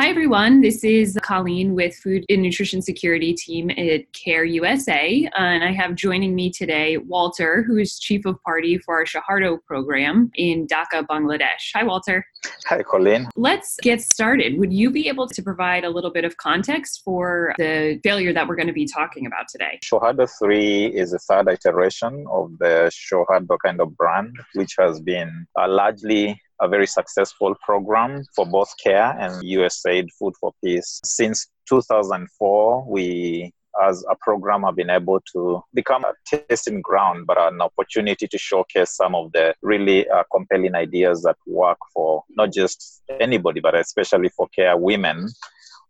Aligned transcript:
Hi, 0.00 0.08
everyone. 0.08 0.62
This 0.62 0.82
is 0.82 1.18
Colleen 1.20 1.74
with 1.74 1.94
Food 1.94 2.24
and 2.30 2.40
Nutrition 2.40 2.80
Security 2.80 3.34
Team 3.34 3.68
at 3.68 4.10
CARE 4.14 4.44
USA. 4.44 5.28
And 5.36 5.62
I 5.62 5.72
have 5.72 5.94
joining 5.94 6.34
me 6.34 6.50
today 6.50 6.96
Walter, 6.96 7.62
who 7.64 7.76
is 7.76 7.98
Chief 7.98 8.24
of 8.24 8.42
Party 8.42 8.78
for 8.78 8.94
our 8.94 9.04
SHOUHARDO 9.04 9.62
program 9.66 10.30
in 10.36 10.66
Dhaka, 10.66 11.06
Bangladesh. 11.06 11.72
Hi, 11.74 11.84
Walter. 11.84 12.24
Hi, 12.64 12.82
Colleen. 12.82 13.28
Let's 13.36 13.76
get 13.82 14.00
started. 14.00 14.58
Would 14.58 14.72
you 14.72 14.90
be 14.90 15.06
able 15.06 15.28
to 15.28 15.42
provide 15.42 15.84
a 15.84 15.90
little 15.90 16.10
bit 16.10 16.24
of 16.24 16.34
context 16.38 17.02
for 17.04 17.52
the 17.58 18.00
failure 18.02 18.32
that 18.32 18.48
we're 18.48 18.56
going 18.56 18.68
to 18.68 18.72
be 18.72 18.86
talking 18.86 19.26
about 19.26 19.48
today? 19.50 19.80
SHOUHARDO 19.84 20.30
3 20.38 20.86
is 20.86 21.10
the 21.10 21.18
third 21.18 21.46
iteration 21.46 22.24
of 22.32 22.56
the 22.58 22.90
SHOUHARDO 22.90 23.58
kind 23.62 23.82
of 23.82 23.94
brand, 23.98 24.34
which 24.54 24.76
has 24.78 24.98
been 24.98 25.46
uh, 25.60 25.68
largely 25.68 26.40
a 26.60 26.68
very 26.68 26.86
successful 26.86 27.54
program 27.64 28.24
for 28.34 28.46
both 28.46 28.72
CARE 28.82 29.16
and 29.18 29.42
USAID 29.42 30.08
Food 30.18 30.34
for 30.40 30.52
Peace. 30.62 31.00
Since 31.04 31.48
2004, 31.68 32.84
we 32.88 33.52
as 33.82 34.04
a 34.10 34.16
program 34.16 34.62
have 34.62 34.76
been 34.76 34.90
able 34.90 35.20
to 35.32 35.62
become 35.74 36.04
a 36.04 36.12
testing 36.26 36.80
ground, 36.80 37.26
but 37.26 37.40
an 37.40 37.60
opportunity 37.60 38.26
to 38.26 38.38
showcase 38.38 38.96
some 38.96 39.14
of 39.14 39.32
the 39.32 39.54
really 39.62 40.08
uh, 40.08 40.24
compelling 40.34 40.74
ideas 40.74 41.22
that 41.22 41.36
work 41.46 41.78
for 41.94 42.24
not 42.30 42.52
just 42.52 43.02
anybody, 43.20 43.60
but 43.60 43.74
especially 43.74 44.28
for 44.30 44.48
care 44.48 44.76
women 44.76 45.28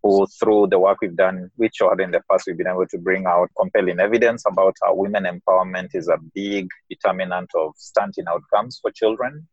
who 0.02 0.26
through 0.38 0.66
the 0.68 0.78
work 0.78 0.98
we've 1.02 1.16
done 1.16 1.50
with 1.58 1.72
SHOUHARDO 1.78 2.04
in 2.04 2.10
the 2.10 2.22
past, 2.30 2.44
we've 2.46 2.56
been 2.56 2.66
able 2.66 2.86
to 2.86 2.98
bring 2.98 3.26
out 3.26 3.50
compelling 3.58 4.00
evidence 4.00 4.44
about 4.50 4.74
how 4.82 4.94
women 4.94 5.24
empowerment 5.24 5.94
is 5.94 6.08
a 6.08 6.16
big 6.34 6.68
determinant 6.88 7.50
of 7.54 7.72
stunting 7.76 8.24
outcomes 8.28 8.78
for 8.80 8.90
children 8.92 9.46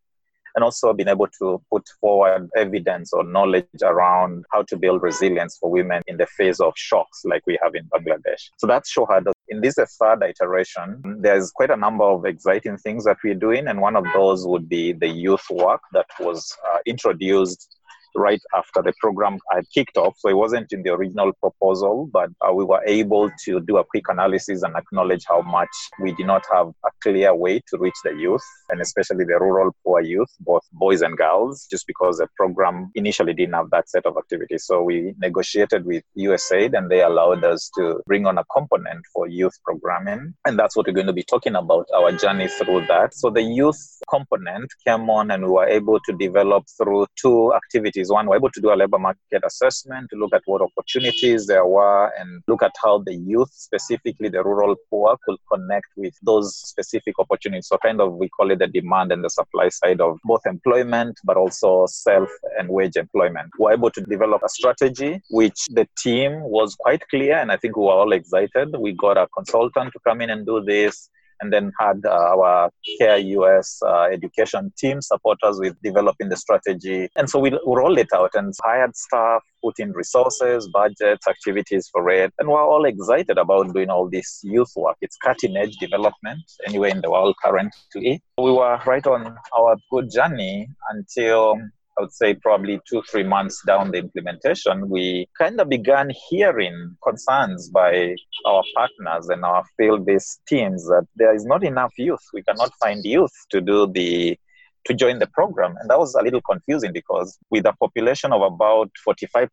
and 0.58 0.64
also 0.64 0.92
been 0.92 1.08
able 1.08 1.28
to 1.38 1.62
put 1.70 1.88
forward 2.00 2.50
evidence 2.56 3.12
or 3.12 3.22
knowledge 3.22 3.64
around 3.84 4.44
how 4.52 4.60
to 4.62 4.76
build 4.76 5.00
resilience 5.00 5.56
for 5.56 5.70
women 5.70 6.02
in 6.08 6.16
the 6.16 6.26
face 6.26 6.58
of 6.58 6.72
shocks 6.74 7.22
like 7.24 7.42
we 7.46 7.56
have 7.62 7.76
in 7.76 7.84
Bangladesh. 7.94 8.50
So 8.56 8.66
that's 8.66 8.92
SHOUHARDO. 8.92 9.30
In 9.50 9.60
this 9.60 9.76
third 9.76 10.20
iteration, 10.24 11.00
there's 11.20 11.52
quite 11.52 11.70
a 11.70 11.76
number 11.76 12.02
of 12.02 12.24
exciting 12.24 12.76
things 12.76 13.04
that 13.04 13.18
we're 13.22 13.36
doing, 13.36 13.68
and 13.68 13.80
one 13.80 13.94
of 13.94 14.04
those 14.12 14.48
would 14.48 14.68
be 14.68 14.92
the 14.92 15.06
youth 15.06 15.46
work 15.48 15.80
that 15.92 16.06
was 16.18 16.52
uh, 16.68 16.78
introduced 16.86 17.77
right 18.18 18.40
after 18.54 18.82
the 18.82 18.92
program 19.00 19.38
had 19.52 19.64
kicked 19.72 19.96
off. 19.96 20.14
So 20.18 20.28
it 20.28 20.36
wasn't 20.36 20.72
in 20.72 20.82
the 20.82 20.92
original 20.92 21.32
proposal, 21.40 22.08
but 22.12 22.30
uh, 22.46 22.52
we 22.52 22.64
were 22.64 22.82
able 22.86 23.30
to 23.44 23.60
do 23.60 23.78
a 23.78 23.84
quick 23.84 24.04
analysis 24.08 24.62
and 24.62 24.76
acknowledge 24.76 25.24
how 25.28 25.42
much 25.42 25.68
we 26.00 26.12
did 26.12 26.26
not 26.26 26.44
have 26.52 26.68
a 26.84 26.90
clear 27.02 27.34
way 27.34 27.60
to 27.68 27.78
reach 27.78 27.96
the 28.04 28.14
youth, 28.14 28.44
and 28.70 28.80
especially 28.80 29.24
the 29.24 29.38
rural 29.40 29.74
poor 29.84 30.00
youth, 30.00 30.30
both 30.40 30.62
boys 30.72 31.02
and 31.02 31.16
girls, 31.16 31.66
just 31.70 31.86
because 31.86 32.18
the 32.18 32.28
program 32.36 32.90
initially 32.94 33.34
didn't 33.34 33.54
have 33.54 33.70
that 33.70 33.88
set 33.88 34.06
of 34.06 34.16
activities. 34.16 34.64
So 34.64 34.82
we 34.82 35.14
negotiated 35.18 35.84
with 35.84 36.02
USAID 36.16 36.76
and 36.76 36.90
they 36.90 37.02
allowed 37.02 37.44
us 37.44 37.70
to 37.76 38.00
bring 38.06 38.26
on 38.26 38.38
a 38.38 38.44
component 38.52 39.04
for 39.12 39.28
youth 39.28 39.56
programming. 39.64 40.34
And 40.44 40.58
that's 40.58 40.76
what 40.76 40.86
we're 40.86 40.92
going 40.92 41.06
to 41.06 41.12
be 41.12 41.22
talking 41.22 41.54
about, 41.54 41.86
our 41.94 42.12
journey 42.12 42.48
through 42.48 42.86
that. 42.86 43.14
So 43.14 43.30
the 43.30 43.42
youth 43.42 43.78
component 44.10 44.70
came 44.86 45.08
on 45.10 45.30
and 45.30 45.44
we 45.44 45.50
were 45.50 45.68
able 45.68 46.00
to 46.00 46.12
develop 46.12 46.64
through 46.76 47.06
two 47.20 47.52
activities 47.54 48.07
one, 48.10 48.26
we're 48.26 48.36
able 48.36 48.50
to 48.50 48.60
do 48.60 48.72
a 48.72 48.76
labor 48.76 48.98
market 48.98 49.42
assessment 49.44 50.08
to 50.10 50.16
look 50.16 50.32
at 50.34 50.42
what 50.46 50.62
opportunities 50.62 51.46
there 51.46 51.66
were 51.66 52.12
and 52.18 52.42
look 52.48 52.62
at 52.62 52.72
how 52.82 52.98
the 52.98 53.14
youth, 53.14 53.50
specifically 53.52 54.28
the 54.28 54.42
rural 54.42 54.76
poor, 54.90 55.16
could 55.24 55.36
connect 55.52 55.86
with 55.96 56.14
those 56.22 56.56
specific 56.56 57.18
opportunities. 57.18 57.68
So, 57.68 57.78
kind 57.78 58.00
of, 58.00 58.14
we 58.14 58.28
call 58.28 58.50
it 58.50 58.58
the 58.58 58.66
demand 58.66 59.12
and 59.12 59.24
the 59.24 59.30
supply 59.30 59.68
side 59.68 60.00
of 60.00 60.18
both 60.24 60.46
employment, 60.46 61.18
but 61.24 61.36
also 61.36 61.86
self 61.86 62.28
and 62.58 62.68
wage 62.68 62.96
employment. 62.96 63.50
We're 63.58 63.72
able 63.72 63.90
to 63.90 64.00
develop 64.02 64.42
a 64.44 64.48
strategy, 64.48 65.22
which 65.30 65.66
the 65.70 65.86
team 65.98 66.40
was 66.42 66.74
quite 66.76 67.02
clear, 67.08 67.36
and 67.36 67.52
I 67.52 67.56
think 67.56 67.76
we 67.76 67.84
were 67.84 67.92
all 67.92 68.12
excited. 68.12 68.76
We 68.78 68.92
got 68.92 69.16
a 69.16 69.28
consultant 69.28 69.92
to 69.92 69.98
come 70.06 70.20
in 70.20 70.30
and 70.30 70.46
do 70.46 70.62
this 70.64 71.08
and 71.40 71.52
then 71.52 71.72
had 71.78 72.04
uh, 72.04 72.10
our 72.10 72.70
CARE 72.98 73.18
US 73.18 73.80
uh, 73.86 74.04
education 74.04 74.72
team 74.78 75.00
support 75.00 75.38
us 75.42 75.58
with 75.58 75.76
developing 75.82 76.28
the 76.28 76.36
strategy. 76.36 77.08
And 77.16 77.28
so 77.28 77.38
we 77.38 77.56
rolled 77.66 77.98
it 77.98 78.08
out 78.14 78.30
and 78.34 78.54
hired 78.62 78.96
staff, 78.96 79.42
put 79.62 79.78
in 79.78 79.92
resources, 79.92 80.68
budgets, 80.72 81.26
activities 81.26 81.88
for 81.92 82.08
it. 82.10 82.32
And 82.38 82.48
we're 82.48 82.62
all 82.62 82.84
excited 82.84 83.38
about 83.38 83.72
doing 83.74 83.90
all 83.90 84.08
this 84.08 84.40
youth 84.42 84.72
work. 84.76 84.96
It's 85.00 85.16
cutting 85.16 85.56
edge 85.56 85.76
development 85.76 86.42
anywhere 86.66 86.90
in 86.90 87.00
the 87.00 87.10
world 87.10 87.36
currently. 87.44 88.22
We 88.38 88.52
were 88.52 88.80
right 88.86 89.06
on 89.06 89.36
our 89.56 89.76
good 89.90 90.10
journey 90.10 90.68
until 90.90 91.58
I 91.98 92.02
would 92.02 92.12
say 92.12 92.34
probably 92.34 92.80
two, 92.88 93.02
three 93.10 93.24
months 93.24 93.60
down 93.66 93.90
the 93.90 93.98
implementation, 93.98 94.88
we 94.88 95.26
kind 95.36 95.60
of 95.60 95.68
began 95.68 96.12
hearing 96.28 96.96
concerns 97.02 97.70
by 97.70 98.14
our 98.46 98.62
partners 98.76 99.28
and 99.28 99.44
our 99.44 99.64
field 99.76 100.06
based 100.06 100.40
teams 100.46 100.84
that 100.86 101.06
there 101.16 101.34
is 101.34 101.44
not 101.44 101.64
enough 101.64 101.92
youth. 101.98 102.22
We 102.32 102.44
cannot 102.44 102.72
find 102.80 103.04
youth 103.04 103.32
to 103.50 103.60
do 103.60 103.90
the 103.92 104.38
to 104.84 104.94
join 104.94 105.18
the 105.18 105.26
program. 105.26 105.74
And 105.80 105.90
that 105.90 105.98
was 105.98 106.14
a 106.14 106.22
little 106.22 106.40
confusing 106.40 106.92
because 106.92 107.36
with 107.50 107.66
a 107.66 107.74
population 107.74 108.32
of 108.32 108.42
about 108.42 108.90
45% 109.06 109.48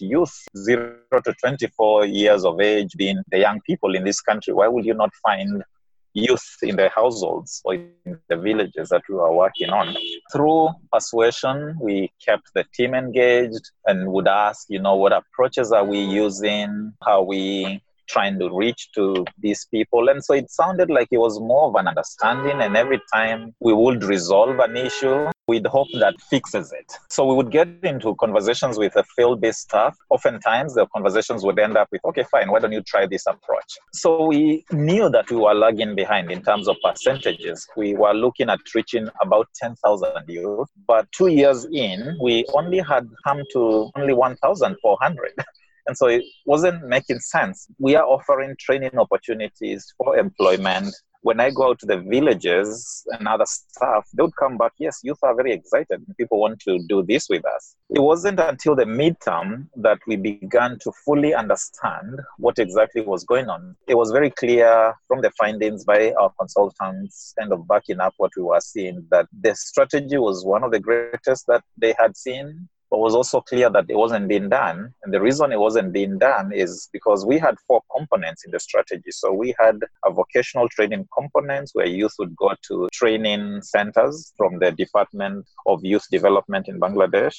youth, 0.00 0.34
0 0.56 0.96
to 1.12 1.34
24 1.40 2.06
years 2.06 2.44
of 2.44 2.60
age 2.60 2.92
being 2.96 3.22
the 3.30 3.38
young 3.38 3.60
people 3.62 3.94
in 3.94 4.04
this 4.04 4.20
country, 4.20 4.52
why 4.52 4.68
would 4.68 4.84
you 4.84 4.94
not 4.94 5.10
find 5.22 5.64
youth 6.12 6.56
in 6.62 6.76
the 6.76 6.88
households 6.88 7.60
or 7.64 7.74
in 7.74 8.18
the 8.28 8.36
villages 8.36 8.88
that 8.88 9.02
we 9.08 9.14
were 9.14 9.32
working 9.32 9.70
on. 9.70 9.96
Through 10.32 10.70
persuasion, 10.92 11.76
we 11.80 12.10
kept 12.24 12.52
the 12.54 12.64
team 12.74 12.94
engaged 12.94 13.70
and 13.86 14.10
would 14.12 14.28
ask, 14.28 14.66
you 14.68 14.80
know, 14.80 14.96
what 14.96 15.12
approaches 15.12 15.72
are 15.72 15.84
we 15.84 16.00
using? 16.00 16.92
How 17.04 17.22
we 17.22 17.82
trying 18.08 18.38
to 18.40 18.50
reach 18.52 18.90
to 18.96 19.24
these 19.38 19.66
people. 19.70 20.08
And 20.08 20.22
so 20.24 20.34
it 20.34 20.50
sounded 20.50 20.90
like 20.90 21.08
it 21.12 21.18
was 21.18 21.38
more 21.38 21.68
of 21.68 21.76
an 21.76 21.86
understanding. 21.86 22.60
And 22.60 22.76
every 22.76 23.00
time 23.14 23.54
we 23.60 23.72
would 23.72 24.02
resolve 24.02 24.58
an 24.58 24.76
issue, 24.76 25.30
we'd 25.50 25.66
hope 25.66 25.88
that 26.04 26.14
fixes 26.30 26.70
it. 26.80 26.88
So 27.08 27.26
we 27.26 27.34
would 27.34 27.50
get 27.50 27.68
into 27.82 28.14
conversations 28.24 28.78
with 28.78 28.92
the 28.94 29.04
field 29.16 29.40
based 29.40 29.62
staff. 29.62 29.96
Oftentimes, 30.08 30.74
the 30.74 30.86
conversations 30.94 31.44
would 31.44 31.58
end 31.58 31.76
up 31.76 31.88
with, 31.90 32.02
okay, 32.04 32.24
fine, 32.30 32.50
why 32.52 32.60
don't 32.60 32.76
you 32.78 32.82
try 32.82 33.04
this 33.06 33.26
approach? 33.26 33.70
So 33.92 34.26
we 34.26 34.64
knew 34.70 35.10
that 35.10 35.28
we 35.28 35.38
were 35.38 35.54
lagging 35.54 35.96
behind 35.96 36.30
in 36.30 36.40
terms 36.42 36.68
of 36.68 36.76
percentages. 36.84 37.66
We 37.76 37.94
were 37.94 38.14
looking 38.14 38.48
at 38.48 38.60
reaching 38.74 39.08
about 39.20 39.48
10,000 39.56 40.10
youth, 40.28 40.68
but 40.86 41.10
two 41.10 41.28
years 41.28 41.66
in, 41.72 42.16
we 42.22 42.44
only 42.54 42.78
had 42.78 43.08
come 43.26 43.42
to 43.54 43.90
only 43.96 44.12
1,400. 44.12 45.32
And 45.86 45.96
so 45.96 46.06
it 46.06 46.22
wasn't 46.46 46.86
making 46.86 47.18
sense. 47.18 47.66
We 47.78 47.96
are 47.96 48.04
offering 48.04 48.54
training 48.60 48.96
opportunities 48.96 49.92
for 49.98 50.16
employment. 50.16 50.94
When 51.22 51.38
I 51.38 51.50
go 51.50 51.68
out 51.68 51.78
to 51.80 51.86
the 51.86 51.98
villages 51.98 53.04
and 53.10 53.28
other 53.28 53.44
stuff, 53.44 54.08
they 54.14 54.22
would 54.22 54.36
come 54.36 54.56
back, 54.56 54.72
yes, 54.78 55.00
youth 55.02 55.18
are 55.22 55.34
very 55.34 55.52
excited. 55.52 56.02
People 56.16 56.40
want 56.40 56.60
to 56.60 56.78
do 56.88 57.02
this 57.02 57.28
with 57.28 57.44
us. 57.44 57.76
It 57.90 58.00
wasn't 58.00 58.40
until 58.40 58.74
the 58.74 58.84
midterm 58.84 59.68
that 59.76 59.98
we 60.06 60.16
began 60.16 60.78
to 60.80 60.92
fully 61.04 61.34
understand 61.34 62.20
what 62.38 62.58
exactly 62.58 63.02
was 63.02 63.24
going 63.24 63.50
on. 63.50 63.76
It 63.86 63.96
was 63.96 64.12
very 64.12 64.30
clear 64.30 64.94
from 65.08 65.20
the 65.20 65.30
findings 65.32 65.84
by 65.84 66.12
our 66.12 66.32
consultants, 66.38 67.34
kind 67.38 67.52
of 67.52 67.68
backing 67.68 68.00
up 68.00 68.14
what 68.16 68.32
we 68.36 68.42
were 68.42 68.60
seeing, 68.60 69.06
that 69.10 69.26
the 69.42 69.54
strategy 69.54 70.16
was 70.16 70.44
one 70.44 70.64
of 70.64 70.70
the 70.70 70.80
greatest 70.80 71.46
that 71.48 71.62
they 71.76 71.94
had 71.98 72.16
seen 72.16 72.68
but 72.90 72.98
was 72.98 73.14
also 73.14 73.40
clear 73.40 73.70
that 73.70 73.86
it 73.88 73.96
wasn't 73.96 74.28
being 74.28 74.48
done. 74.48 74.92
And 75.02 75.14
the 75.14 75.20
reason 75.20 75.52
it 75.52 75.60
wasn't 75.60 75.92
being 75.92 76.18
done 76.18 76.52
is 76.52 76.88
because 76.92 77.24
we 77.24 77.38
had 77.38 77.54
four 77.66 77.82
components 77.96 78.44
in 78.44 78.50
the 78.50 78.58
strategy. 78.58 79.12
So 79.12 79.32
we 79.32 79.54
had 79.60 79.78
a 80.04 80.10
vocational 80.10 80.68
training 80.68 81.06
component 81.16 81.70
where 81.72 81.86
youth 81.86 82.14
would 82.18 82.34
go 82.36 82.52
to 82.68 82.88
training 82.92 83.62
centers 83.62 84.32
from 84.36 84.58
the 84.58 84.72
Department 84.72 85.46
of 85.66 85.84
Youth 85.84 86.06
Development 86.10 86.66
in 86.68 86.80
Bangladesh. 86.80 87.36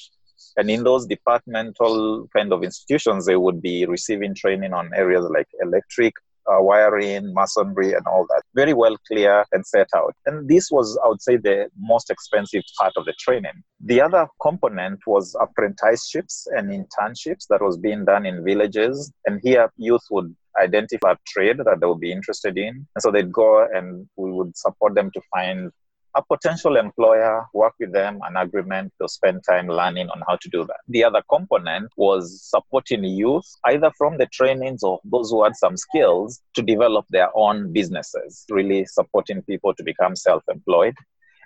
And 0.56 0.70
in 0.70 0.84
those 0.84 1.06
departmental 1.06 2.28
kind 2.34 2.52
of 2.52 2.64
institutions, 2.64 3.26
they 3.26 3.36
would 3.36 3.60
be 3.60 3.86
receiving 3.86 4.34
training 4.34 4.72
on 4.72 4.90
areas 4.94 5.26
like 5.30 5.48
electric, 5.60 6.14
uh, 6.50 6.60
wiring, 6.60 7.32
masonry, 7.34 7.92
and 7.92 8.06
all 8.06 8.26
that. 8.28 8.42
Very 8.54 8.74
well 8.74 8.96
clear 9.08 9.44
and 9.52 9.66
set 9.66 9.88
out. 9.96 10.14
And 10.26 10.48
this 10.48 10.70
was, 10.70 10.98
I 11.04 11.08
would 11.08 11.22
say, 11.22 11.36
the 11.36 11.68
most 11.78 12.10
expensive 12.10 12.62
part 12.78 12.92
of 12.96 13.04
the 13.04 13.14
training. 13.18 13.62
The 13.84 14.00
other 14.00 14.26
component 14.40 15.00
was 15.06 15.36
apprenticeships 15.40 16.46
and 16.56 16.70
internships 16.70 17.46
that 17.50 17.62
was 17.62 17.76
being 17.78 18.04
done 18.04 18.26
in 18.26 18.44
villages. 18.44 19.12
And 19.26 19.40
here, 19.42 19.70
youth 19.76 20.04
would 20.10 20.34
identify 20.60 21.12
a 21.12 21.16
trade 21.26 21.58
that 21.58 21.78
they 21.80 21.86
would 21.86 22.00
be 22.00 22.12
interested 22.12 22.58
in. 22.58 22.86
And 22.94 23.02
so 23.02 23.10
they'd 23.10 23.32
go 23.32 23.66
and 23.72 24.06
we 24.16 24.30
would 24.32 24.56
support 24.56 24.94
them 24.94 25.10
to 25.12 25.20
find 25.32 25.70
a 26.14 26.22
potential 26.22 26.76
employer, 26.76 27.46
work 27.54 27.74
with 27.80 27.92
them, 27.92 28.20
an 28.24 28.36
agreement 28.36 28.92
to 29.00 29.08
spend 29.08 29.42
time 29.48 29.68
learning 29.68 30.08
on 30.10 30.22
how 30.28 30.36
to 30.36 30.48
do 30.50 30.64
that. 30.64 30.80
The 30.88 31.04
other 31.04 31.22
component 31.30 31.90
was 31.96 32.42
supporting 32.42 33.04
youth, 33.04 33.46
either 33.66 33.90
from 33.96 34.18
the 34.18 34.26
trainings 34.26 34.82
of 34.82 34.98
those 35.04 35.30
who 35.30 35.42
had 35.42 35.56
some 35.56 35.76
skills 35.76 36.40
to 36.54 36.62
develop 36.62 37.06
their 37.10 37.30
own 37.36 37.72
businesses, 37.72 38.44
really 38.50 38.84
supporting 38.84 39.42
people 39.42 39.74
to 39.74 39.82
become 39.82 40.14
self 40.16 40.42
employed. 40.48 40.94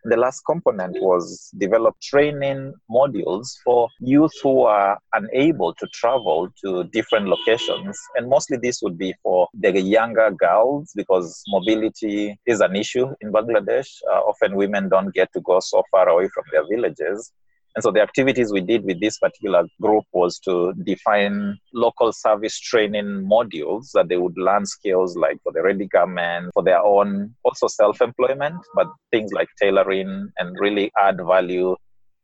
The 0.09 0.17
last 0.17 0.43
component 0.47 0.97
was 1.03 1.51
develop 1.59 1.97
training 2.01 2.75
modules 2.89 3.49
for 3.65 3.89
youth 3.99 4.31
who 4.41 4.63
are 4.63 4.97
unable 5.13 5.75
to 5.75 5.87
travel 5.89 6.49
to 6.65 6.85
different 6.85 7.27
locations. 7.27 7.99
And 8.15 8.29
mostly 8.29 8.57
this 8.57 8.81
would 8.83 8.97
be 8.97 9.15
for 9.21 9.49
the 9.53 9.81
younger 9.81 10.31
girls 10.31 10.93
because 10.95 11.43
mobility 11.49 12.39
is 12.47 12.61
an 12.61 12.77
issue 12.77 13.09
in 13.21 13.33
Bangladesh. 13.33 13.89
Uh, 14.09 14.21
often 14.21 14.55
women 14.55 14.89
don't 14.89 15.13
get 15.13 15.33
to 15.33 15.41
go 15.41 15.59
so 15.59 15.83
far 15.91 16.09
away 16.09 16.29
from 16.29 16.45
their 16.53 16.65
villages. 16.71 17.33
And 17.77 17.83
so 17.83 17.91
the 17.91 18.01
activities 18.01 18.51
we 18.51 18.63
did 18.63 18.85
with 18.85 19.01
this 19.01 19.19
particular 19.19 19.65
group 19.83 20.05
was 20.13 20.39
to 20.41 20.73
define 20.83 21.59
local 21.75 22.11
service 22.11 22.59
training 22.59 23.29
modules 23.31 23.91
that 23.93 24.09
they 24.09 24.17
would 24.17 24.37
learn 24.39 24.65
skills 24.65 25.15
like 25.15 25.37
for 25.43 25.53
the 25.53 25.63
ready 25.63 25.87
garment, 25.87 26.53
for 26.55 26.63
their 26.63 26.83
own 26.83 27.35
also 27.45 27.67
self-employment, 27.67 28.57
but 28.75 28.87
things 29.11 29.31
like 29.35 29.49
tailoring 29.61 30.31
and 30.39 30.57
really 30.59 30.91
add 30.99 31.19
value 31.19 31.77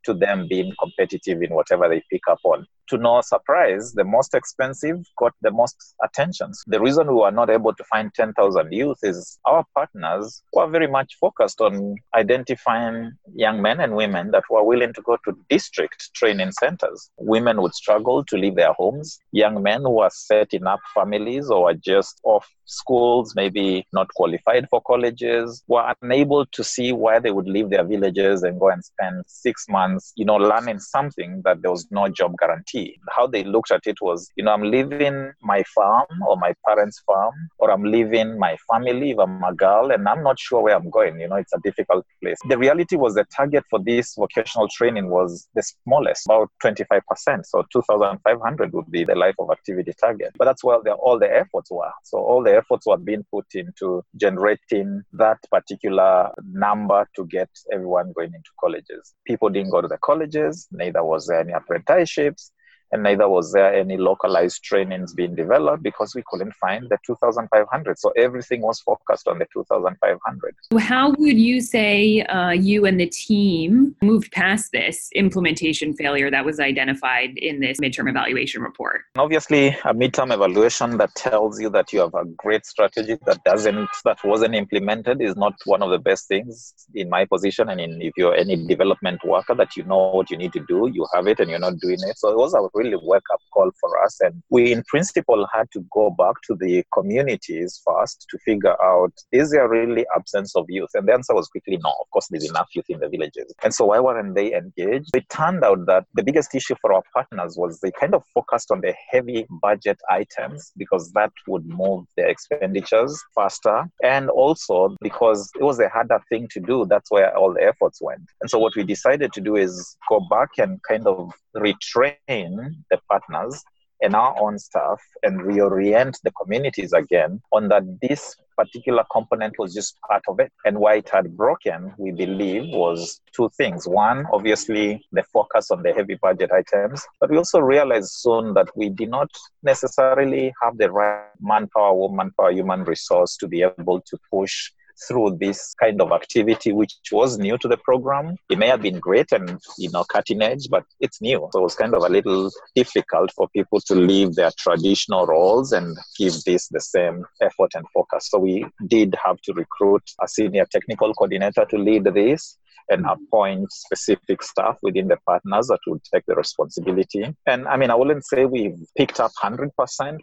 to 0.06 0.14
them 0.14 0.48
being 0.48 0.72
competitive 0.80 1.42
in 1.42 1.54
whatever 1.54 1.86
they 1.86 2.02
pick 2.10 2.22
up 2.30 2.38
on 2.44 2.66
to 2.88 2.98
no 2.98 3.20
surprise, 3.20 3.92
the 3.92 4.04
most 4.04 4.34
expensive 4.34 5.04
got 5.18 5.34
the 5.42 5.50
most 5.50 5.94
attention. 6.02 6.52
The 6.66 6.80
reason 6.80 7.08
we 7.08 7.14
were 7.14 7.30
not 7.30 7.50
able 7.50 7.74
to 7.74 7.84
find 7.84 8.12
10,000 8.14 8.72
youth 8.72 8.98
is 9.02 9.38
our 9.44 9.64
partners 9.74 10.42
were 10.52 10.68
very 10.68 10.86
much 10.86 11.16
focused 11.20 11.60
on 11.60 11.96
identifying 12.14 13.12
young 13.34 13.62
men 13.62 13.80
and 13.80 13.94
women 13.94 14.30
that 14.32 14.44
were 14.50 14.64
willing 14.64 14.92
to 14.94 15.02
go 15.02 15.16
to 15.24 15.36
district 15.48 16.12
training 16.14 16.52
centers. 16.52 17.10
Women 17.18 17.62
would 17.62 17.74
struggle 17.74 18.24
to 18.24 18.36
leave 18.36 18.56
their 18.56 18.72
homes. 18.72 19.18
Young 19.32 19.62
men 19.62 19.82
who 19.82 20.00
are 20.00 20.10
setting 20.10 20.66
up 20.66 20.80
families 20.94 21.50
or 21.50 21.70
are 21.70 21.74
just 21.74 22.20
off 22.24 22.48
schools, 22.64 23.34
maybe 23.34 23.86
not 23.92 24.08
qualified 24.14 24.66
for 24.70 24.80
colleges, 24.82 25.62
were 25.66 25.94
unable 26.02 26.46
to 26.46 26.64
see 26.64 26.92
why 26.92 27.18
they 27.18 27.30
would 27.30 27.48
leave 27.48 27.70
their 27.70 27.84
villages 27.84 28.42
and 28.42 28.58
go 28.58 28.70
and 28.70 28.84
spend 28.84 29.24
six 29.26 29.66
months, 29.68 30.12
you 30.16 30.24
know, 30.24 30.36
learning 30.36 30.78
something 30.78 31.42
that 31.44 31.60
there 31.62 31.70
was 31.70 31.86
no 31.90 32.08
job 32.08 32.34
guarantee 32.38 32.71
how 33.10 33.26
they 33.26 33.44
looked 33.44 33.70
at 33.70 33.86
it 33.86 33.98
was, 34.00 34.30
you 34.36 34.44
know, 34.44 34.52
I'm 34.52 34.62
leaving 34.62 35.32
my 35.42 35.62
farm 35.74 36.06
or 36.28 36.36
my 36.36 36.54
parents' 36.66 37.00
farm, 37.06 37.34
or 37.58 37.70
I'm 37.70 37.84
leaving 37.84 38.38
my 38.38 38.56
family 38.70 39.10
if 39.10 39.18
I'm 39.18 39.42
a 39.42 39.54
girl, 39.54 39.90
and 39.90 40.08
I'm 40.08 40.22
not 40.22 40.38
sure 40.38 40.62
where 40.62 40.76
I'm 40.76 40.90
going. 40.90 41.20
You 41.20 41.28
know, 41.28 41.36
it's 41.36 41.52
a 41.52 41.60
difficult 41.60 42.06
place. 42.22 42.38
The 42.48 42.58
reality 42.58 42.96
was 42.96 43.14
the 43.14 43.24
target 43.34 43.64
for 43.70 43.78
this 43.78 44.14
vocational 44.14 44.68
training 44.68 45.10
was 45.10 45.48
the 45.54 45.62
smallest, 45.62 46.26
about 46.26 46.50
25%. 46.62 47.46
So 47.46 47.64
2,500 47.72 48.72
would 48.72 48.90
be 48.90 49.04
the 49.04 49.14
life 49.14 49.34
of 49.38 49.50
activity 49.50 49.92
target. 49.98 50.32
But 50.38 50.46
that's 50.46 50.64
where 50.64 50.78
all 50.94 51.18
the 51.18 51.32
efforts 51.32 51.70
were. 51.70 51.92
So 52.04 52.18
all 52.18 52.42
the 52.42 52.54
efforts 52.54 52.86
were 52.86 52.96
being 52.96 53.24
put 53.30 53.46
into 53.54 54.02
generating 54.16 55.02
that 55.12 55.38
particular 55.50 56.30
number 56.44 57.06
to 57.16 57.26
get 57.26 57.48
everyone 57.72 58.12
going 58.12 58.34
into 58.34 58.50
colleges. 58.60 59.14
People 59.26 59.48
didn't 59.50 59.70
go 59.70 59.80
to 59.80 59.88
the 59.88 59.98
colleges, 59.98 60.68
neither 60.70 61.04
was 61.04 61.26
there 61.26 61.40
any 61.40 61.52
apprenticeships 61.52 62.52
and 62.92 63.02
neither 63.02 63.28
was 63.28 63.52
there 63.52 63.74
any 63.74 63.96
localized 63.96 64.62
trainings 64.62 65.14
being 65.14 65.34
developed 65.34 65.82
because 65.82 66.14
we 66.14 66.22
couldn't 66.26 66.54
find 66.54 66.88
the 66.88 66.98
2500 67.04 67.98
so 67.98 68.10
everything 68.16 68.62
was 68.62 68.80
focused 68.80 69.28
on 69.28 69.38
the 69.38 69.46
2500 69.52 70.54
how 70.78 71.10
would 71.18 71.38
you 71.38 71.60
say 71.60 72.22
uh, 72.22 72.50
you 72.50 72.86
and 72.86 73.00
the 73.00 73.06
team 73.06 73.94
moved 74.02 74.30
past 74.32 74.72
this 74.72 75.10
implementation 75.14 75.94
failure 75.94 76.30
that 76.30 76.44
was 76.44 76.60
identified 76.60 77.30
in 77.36 77.60
this 77.60 77.78
midterm 77.80 78.08
evaluation 78.10 78.62
report? 78.62 79.02
Obviously 79.16 79.68
a 79.84 79.94
midterm 79.94 80.32
evaluation 80.32 80.98
that 80.98 81.14
tells 81.14 81.60
you 81.60 81.70
that 81.70 81.92
you 81.92 82.00
have 82.00 82.14
a 82.14 82.24
great 82.36 82.66
strategy 82.66 83.16
that 83.26 83.42
doesn't 83.44 83.88
that 84.04 84.18
wasn't 84.24 84.54
implemented 84.54 85.20
is 85.20 85.36
not 85.36 85.54
one 85.64 85.82
of 85.82 85.90
the 85.90 85.98
best 85.98 86.28
things 86.28 86.74
in 86.94 87.08
my 87.08 87.24
position. 87.24 87.68
And 87.68 87.80
in 87.80 88.02
if 88.02 88.12
you're 88.16 88.34
any 88.34 88.56
development 88.66 89.20
worker 89.24 89.54
that 89.54 89.76
you 89.76 89.84
know 89.84 90.10
what 90.12 90.30
you 90.30 90.36
need 90.36 90.52
to 90.52 90.64
do 90.68 90.90
you 90.92 91.06
have 91.14 91.26
it 91.26 91.40
and 91.40 91.48
you're 91.50 91.58
not 91.58 91.78
doing 91.78 91.98
it. 92.08 92.18
So 92.18 92.30
it 92.30 92.36
was 92.36 92.54
a 92.54 92.60
really 92.82 92.98
wake 93.02 93.22
up 93.32 93.40
call 93.52 93.70
for 93.80 94.02
us. 94.02 94.20
And 94.20 94.42
we, 94.50 94.72
in 94.72 94.82
principle, 94.84 95.46
had 95.52 95.70
to 95.72 95.84
go 95.92 96.10
back 96.10 96.34
to 96.46 96.56
the 96.56 96.84
communities 96.92 97.80
first 97.84 98.26
to 98.30 98.38
figure 98.38 98.76
out 98.82 99.12
is 99.30 99.50
there 99.50 99.68
really 99.68 100.04
absence 100.16 100.54
of 100.56 100.66
youth? 100.68 100.90
And 100.94 101.06
the 101.06 101.12
answer 101.12 101.34
was 101.34 101.48
quickly 101.48 101.78
no. 101.82 101.90
Of 102.00 102.10
course, 102.10 102.28
there's 102.30 102.48
enough 102.48 102.68
youth 102.74 102.86
in 102.88 103.00
the 103.00 103.08
villages. 103.08 103.52
And 103.62 103.74
so 103.74 103.86
why 103.86 104.00
weren't 104.00 104.34
they 104.34 104.54
engaged? 104.54 105.10
It 105.14 105.28
turned 105.28 105.64
out 105.64 105.86
that 105.86 106.04
the 106.14 106.22
biggest 106.22 106.54
issue 106.54 106.74
for 106.80 106.92
our 106.92 107.02
partners 107.12 107.56
was 107.56 107.80
they 107.80 107.92
kind 107.92 108.14
of 108.14 108.22
focused 108.34 108.70
on 108.70 108.80
the 108.80 108.94
heavy 109.10 109.46
budget 109.62 109.98
items 110.10 110.72
because 110.76 111.12
that 111.12 111.32
would 111.46 111.66
move 111.66 112.06
their 112.16 112.28
expenditures 112.28 113.20
faster. 113.34 113.84
And 114.02 114.30
also 114.30 114.96
because 115.00 115.50
it 115.58 115.62
was 115.62 115.78
a 115.80 115.88
harder 115.88 116.20
thing 116.28 116.48
to 116.52 116.60
do, 116.60 116.86
that's 116.86 117.10
where 117.10 117.36
all 117.36 117.54
the 117.54 117.62
efforts 117.62 118.00
went. 118.00 118.22
And 118.40 118.50
so 118.50 118.58
what 118.58 118.74
we 118.76 118.84
decided 118.84 119.32
to 119.32 119.40
do 119.40 119.56
is 119.56 119.96
go 120.08 120.20
back 120.30 120.50
and 120.58 120.80
kind 120.88 121.06
of 121.06 121.32
retrain 121.56 122.71
the 122.90 122.98
partners 123.10 123.62
and 124.02 124.16
our 124.16 124.34
own 124.40 124.58
staff 124.58 125.00
and 125.22 125.40
reorient 125.40 126.20
the 126.24 126.32
communities 126.32 126.92
again 126.92 127.40
on 127.52 127.68
that 127.68 127.84
this 128.02 128.36
particular 128.56 129.04
component 129.10 129.58
was 129.58 129.72
just 129.72 129.96
part 130.02 130.22
of 130.28 130.40
it. 130.40 130.52
And 130.64 130.78
why 130.78 130.96
it 130.96 131.08
had 131.08 131.36
broken, 131.36 131.94
we 131.98 132.12
believe, 132.12 132.64
was 132.74 133.20
two 133.34 133.48
things. 133.56 133.86
One, 133.86 134.26
obviously, 134.32 135.04
the 135.12 135.22
focus 135.32 135.70
on 135.70 135.82
the 135.82 135.92
heavy 135.92 136.18
budget 136.20 136.50
items, 136.52 137.06
but 137.20 137.30
we 137.30 137.36
also 137.36 137.60
realized 137.60 138.10
soon 138.10 138.54
that 138.54 138.68
we 138.76 138.90
did 138.90 139.08
not 139.10 139.30
necessarily 139.62 140.52
have 140.62 140.76
the 140.78 140.90
right 140.90 141.28
manpower, 141.40 141.94
womanpower, 141.94 142.52
human 142.52 142.84
resource 142.84 143.36
to 143.38 143.48
be 143.48 143.62
able 143.62 144.00
to 144.00 144.18
push 144.30 144.70
through 145.06 145.38
this 145.40 145.74
kind 145.80 146.00
of 146.00 146.12
activity, 146.12 146.72
which 146.72 146.94
was 147.10 147.38
new 147.38 147.58
to 147.58 147.68
the 147.68 147.76
program. 147.78 148.36
It 148.50 148.58
may 148.58 148.68
have 148.68 148.82
been 148.82 148.98
great 148.98 149.32
and 149.32 149.60
you 149.78 149.90
know 149.90 150.04
cutting 150.04 150.42
edge, 150.42 150.68
but 150.70 150.84
it's 151.00 151.20
new. 151.20 151.48
So 151.52 151.60
it 151.60 151.62
was 151.62 151.74
kind 151.74 151.94
of 151.94 152.02
a 152.04 152.08
little 152.08 152.50
difficult 152.74 153.32
for 153.32 153.48
people 153.48 153.80
to 153.82 153.94
leave 153.94 154.34
their 154.34 154.50
traditional 154.58 155.26
roles 155.26 155.72
and 155.72 155.96
give 156.18 156.34
this 156.44 156.68
the 156.68 156.80
same 156.80 157.24
effort 157.40 157.72
and 157.74 157.84
focus. 157.94 158.28
So 158.30 158.38
we 158.38 158.66
did 158.86 159.14
have 159.24 159.40
to 159.42 159.52
recruit 159.52 160.02
a 160.20 160.28
senior 160.28 160.66
technical 160.66 161.12
coordinator 161.14 161.64
to 161.64 161.78
lead 161.78 162.04
this 162.04 162.58
and 162.90 163.04
mm-hmm. 163.04 163.24
appoint 163.24 163.72
specific 163.72 164.42
staff 164.42 164.76
within 164.82 165.08
the 165.08 165.16
partners 165.26 165.68
that 165.68 165.80
would 165.86 166.02
take 166.12 166.24
the 166.26 166.34
responsibility. 166.34 167.34
And 167.46 167.66
I 167.68 167.76
mean, 167.76 167.90
I 167.90 167.94
wouldn't 167.94 168.24
say 168.26 168.44
we've 168.44 168.78
picked 168.96 169.20
up 169.20 169.32
100%, 169.42 169.70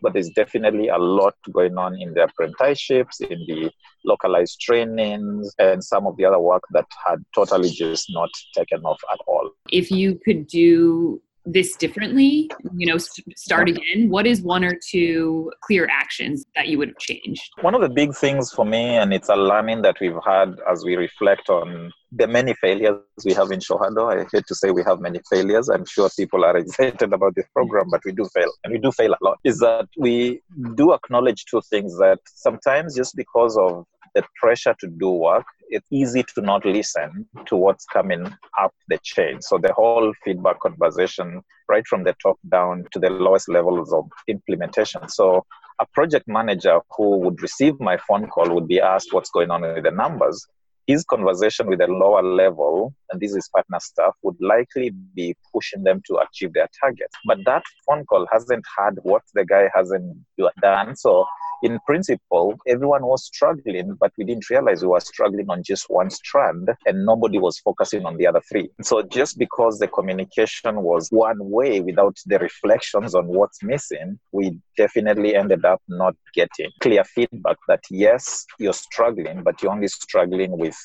but 0.02 0.14
there's 0.14 0.30
definitely 0.30 0.90
a 0.90 0.98
lot 0.98 1.36
going 1.52 1.78
on 1.78 2.00
in 2.00 2.14
the 2.14 2.24
apprenticeships, 2.24 3.22
in 3.22 3.40
the 3.48 3.72
localized 4.06 4.60
trainings, 4.62 5.54
and 5.60 5.84
some 5.84 6.08
of 6.08 6.18
the 6.18 6.26
other 6.26 6.40
work 6.40 6.64
that 6.72 6.86
had 7.06 7.20
totally 7.36 7.70
just 7.70 8.08
not 8.10 8.30
taken 8.56 8.82
off 8.84 9.00
at 9.12 9.20
all. 9.28 9.52
If 9.72 9.92
you 9.92 10.20
could 10.26 10.48
do 10.48 11.22
this 11.45 11.75
differently, 11.75 12.50
you 12.75 12.88
know, 12.88 12.97
start 12.97 13.69
again, 13.69 14.09
what 14.09 14.27
is 14.27 14.41
one 14.41 14.63
or 14.63 14.77
two 14.89 15.51
clear 15.62 15.88
actions 15.89 16.46
that 16.55 16.67
you 16.67 16.77
would 16.77 16.89
have 16.89 16.98
changed? 16.98 17.50
One 17.62 17.75
of 17.75 17.81
the 17.81 17.89
big 17.89 18.15
things 18.15 18.51
for 18.51 18.65
me, 18.65 18.98
and 18.98 19.13
it's 19.13 19.29
a 19.29 19.36
learning 19.36 19.81
that 19.84 19.98
we've 20.00 20.19
had 20.25 20.55
as 20.69 20.84
we 20.84 20.96
reflect 20.96 21.50
on 21.50 21.91
the 22.12 22.27
many 22.27 22.53
failures 22.55 22.98
we 23.24 23.34
have 23.34 23.51
in 23.51 23.60
SHOUHARDO. 23.60 24.22
I 24.22 24.25
hate 24.31 24.46
to 24.48 24.55
say 24.55 24.72
we 24.72 24.84
have 24.84 25.00
many 25.00 25.19
failures. 25.29 25.69
I'm 25.69 25.86
sure 25.86 26.10
people 26.17 26.43
are 26.43 26.58
excited 26.63 27.13
about 27.13 27.36
this 27.36 27.46
program, 27.53 27.86
but 27.89 28.01
we 28.05 28.12
do 28.12 28.27
fail, 28.34 28.51
and 28.63 28.74
we 28.74 28.79
do 28.79 28.91
fail 28.91 29.13
a 29.13 29.24
lot. 29.24 29.39
Is 29.43 29.60
that 29.60 29.88
we 29.98 30.41
do 30.75 30.93
acknowledge 30.93 31.46
two 31.46 31.62
things 31.69 31.98
that 31.98 32.19
sometimes 32.25 32.96
just 32.96 33.15
because 33.15 33.58
of 33.58 33.86
the 34.15 34.24
pressure 34.41 34.75
to 34.79 34.88
do 34.88 35.10
work, 35.10 35.46
it's 35.70 35.88
easy 35.92 36.24
to 36.24 36.42
not 36.42 36.66
listen 36.66 37.28
to 37.46 37.56
what's 37.56 37.86
coming 37.86 38.26
up 38.60 38.74
the 38.88 38.98
chain. 39.04 39.42
So 39.42 39.58
the 39.58 39.74
whole 39.74 40.14
feedback 40.24 40.60
conversation, 40.60 41.42
right 41.68 41.86
from 41.88 42.04
the 42.04 42.16
top 42.22 42.38
down 42.50 42.86
to 42.92 43.00
the 43.00 43.10
lowest 43.10 43.50
levels 43.50 43.94
of 43.94 44.10
implementation. 44.28 45.08
So 45.08 45.46
a 45.80 45.86
project 45.94 46.28
manager 46.28 46.80
who 46.98 47.18
would 47.20 47.42
receive 47.42 47.80
my 47.80 47.98
phone 48.08 48.28
call 48.28 48.54
would 48.54 48.68
be 48.68 48.82
asked 48.82 49.14
what's 49.14 49.30
going 49.30 49.52
on 49.52 49.62
with 49.62 49.84
the 49.84 49.92
numbers. 49.92 50.46
His 50.89 51.03
conversation 51.03 51.67
with 51.67 51.81
a 51.81 51.86
lower 51.86 52.24
level, 52.24 52.96
and 53.12 53.22
this 53.22 53.36
is 53.36 53.48
partner 53.50 53.79
staff, 53.79 54.15
would 54.24 54.38
likely 54.41 54.89
be 55.13 55.36
pushing 55.53 55.84
them 55.84 56.01
to 56.08 56.17
achieve 56.17 56.53
their 56.53 56.67
target. 56.81 57.12
But 57.27 57.38
that 57.46 57.62
phone 57.86 58.05
call 58.05 58.25
hasn't 58.31 58.65
had 58.75 58.96
what 59.03 59.22
the 59.36 59.46
guy 59.46 59.69
hasn't 59.75 60.17
done. 60.63 60.96
So 60.96 61.27
in 61.62 61.77
principle, 61.86 62.55
everyone 62.67 63.05
was 63.05 63.25
struggling, 63.25 63.96
but 64.00 64.12
we 64.17 64.24
didn't 64.24 64.50
realize 64.50 64.81
we 64.81 64.88
were 64.88 65.00
struggling 65.00 65.50
on 65.50 65.62
just 65.62 65.86
one 65.89 66.10
strand 66.10 66.69
and 66.86 67.05
nobody 67.05 67.38
was 67.38 67.60
focusing 67.60 68.05
on 68.05 68.17
the 68.17 68.27
other 68.27 68.41
three. 68.50 68.69
So 68.81 69.03
just 69.03 69.38
because 69.38 69.77
the 69.79 69.88
communication 69.88 70.81
was 70.81 71.10
one 71.12 71.38
way 71.39 71.81
without 71.81 72.17
the 72.25 72.39
reflections 72.39 73.13
on 73.13 73.27
what's 73.27 73.62
missing, 73.62 74.19
we 74.31 74.58
definitely 74.77 75.36
ended 75.36 75.65
up 75.65 75.81
not 75.88 76.15
getting 76.34 76.72
clear 76.79 77.03
feedback 77.03 77.58
that 77.67 77.81
yes, 77.89 78.46
you're 78.58 78.74
struggling, 78.74 79.43
but 79.43 79.62
you're 79.62 79.72
only 79.72 79.89
struggling 79.89 80.58
with 80.58 80.77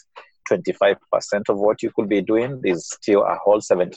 25% 0.50 0.96
of 1.48 1.58
what 1.58 1.82
you 1.82 1.90
could 1.96 2.08
be 2.08 2.20
doing. 2.20 2.60
There's 2.62 2.86
still 2.86 3.22
a 3.22 3.36
whole 3.42 3.60
75% 3.60 3.94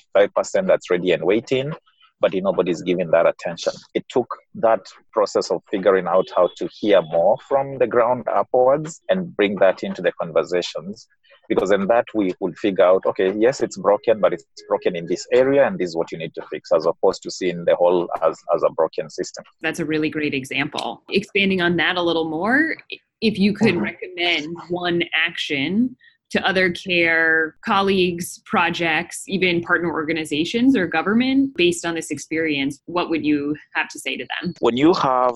that's 0.66 0.90
ready 0.90 1.12
and 1.12 1.24
waiting 1.24 1.74
but 2.20 2.34
nobody's 2.34 2.82
giving 2.82 3.12
that 3.12 3.28
attention. 3.28 3.74
It 3.94 4.06
took 4.10 4.28
that 4.56 4.82
process 5.12 5.52
of 5.52 5.62
figuring 5.70 6.08
out 6.08 6.28
how 6.36 6.50
to 6.58 6.70
hear 6.72 7.02
more 7.02 7.38
from 7.48 7.78
the 7.78 7.88
ground 7.88 8.26
upwards 8.34 9.02
and 9.10 9.36
bring 9.36 9.56
that 9.58 9.84
into 9.84 10.02
the 10.02 10.12
conversations 10.14 11.08
because 11.50 11.72
in 11.72 11.88
that 11.88 12.06
we 12.14 12.34
will 12.42 12.54
figure 12.56 12.84
out 12.84 13.06
okay 13.06 13.34
yes 13.38 13.62
it's 13.62 13.78
broken 13.78 14.20
but 14.20 14.34
it's 14.34 14.44
broken 14.68 14.98
in 14.98 15.06
this 15.08 15.26
area 15.32 15.66
and 15.66 15.80
this 15.80 15.90
is 15.90 15.96
what 15.96 16.12
you 16.12 16.18
need 16.18 16.34
to 16.36 16.42
fix 16.52 16.74
as 16.74 16.86
opposed 16.86 17.24
to 17.24 17.32
seeing 17.32 17.64
the 17.64 17.74
whole 17.74 18.10
as, 18.22 18.38
as 18.54 18.64
a 18.64 18.70
broken 18.72 19.10
system 19.10 19.46
that's 19.62 19.80
a 19.80 19.86
really 19.86 20.10
great 20.10 20.34
example 20.34 21.04
expanding 21.10 21.62
on 21.62 21.78
that 21.78 21.96
a 21.96 22.02
little 22.02 22.30
more 22.30 22.76
if 23.22 23.38
you 23.40 23.54
could 23.54 23.76
mm-hmm. 23.76 23.84
recommend 23.84 24.56
one 24.70 25.04
action 25.14 25.96
to 26.30 26.46
other 26.46 26.70
care 26.72 27.56
colleagues, 27.64 28.42
projects, 28.46 29.24
even 29.28 29.62
partner 29.62 29.92
organizations 29.92 30.76
or 30.76 30.86
government 30.86 31.56
based 31.56 31.86
on 31.86 31.96
this 31.96 32.12
experience, 32.12 32.82
what 32.86 33.10
would 33.10 33.26
you 33.26 33.56
have 33.74 33.88
to 33.90 34.00
say 34.00 34.18
to 34.18 34.28
them? 34.42 34.54
When 34.60 34.76
you 34.76 34.94
have 34.94 35.36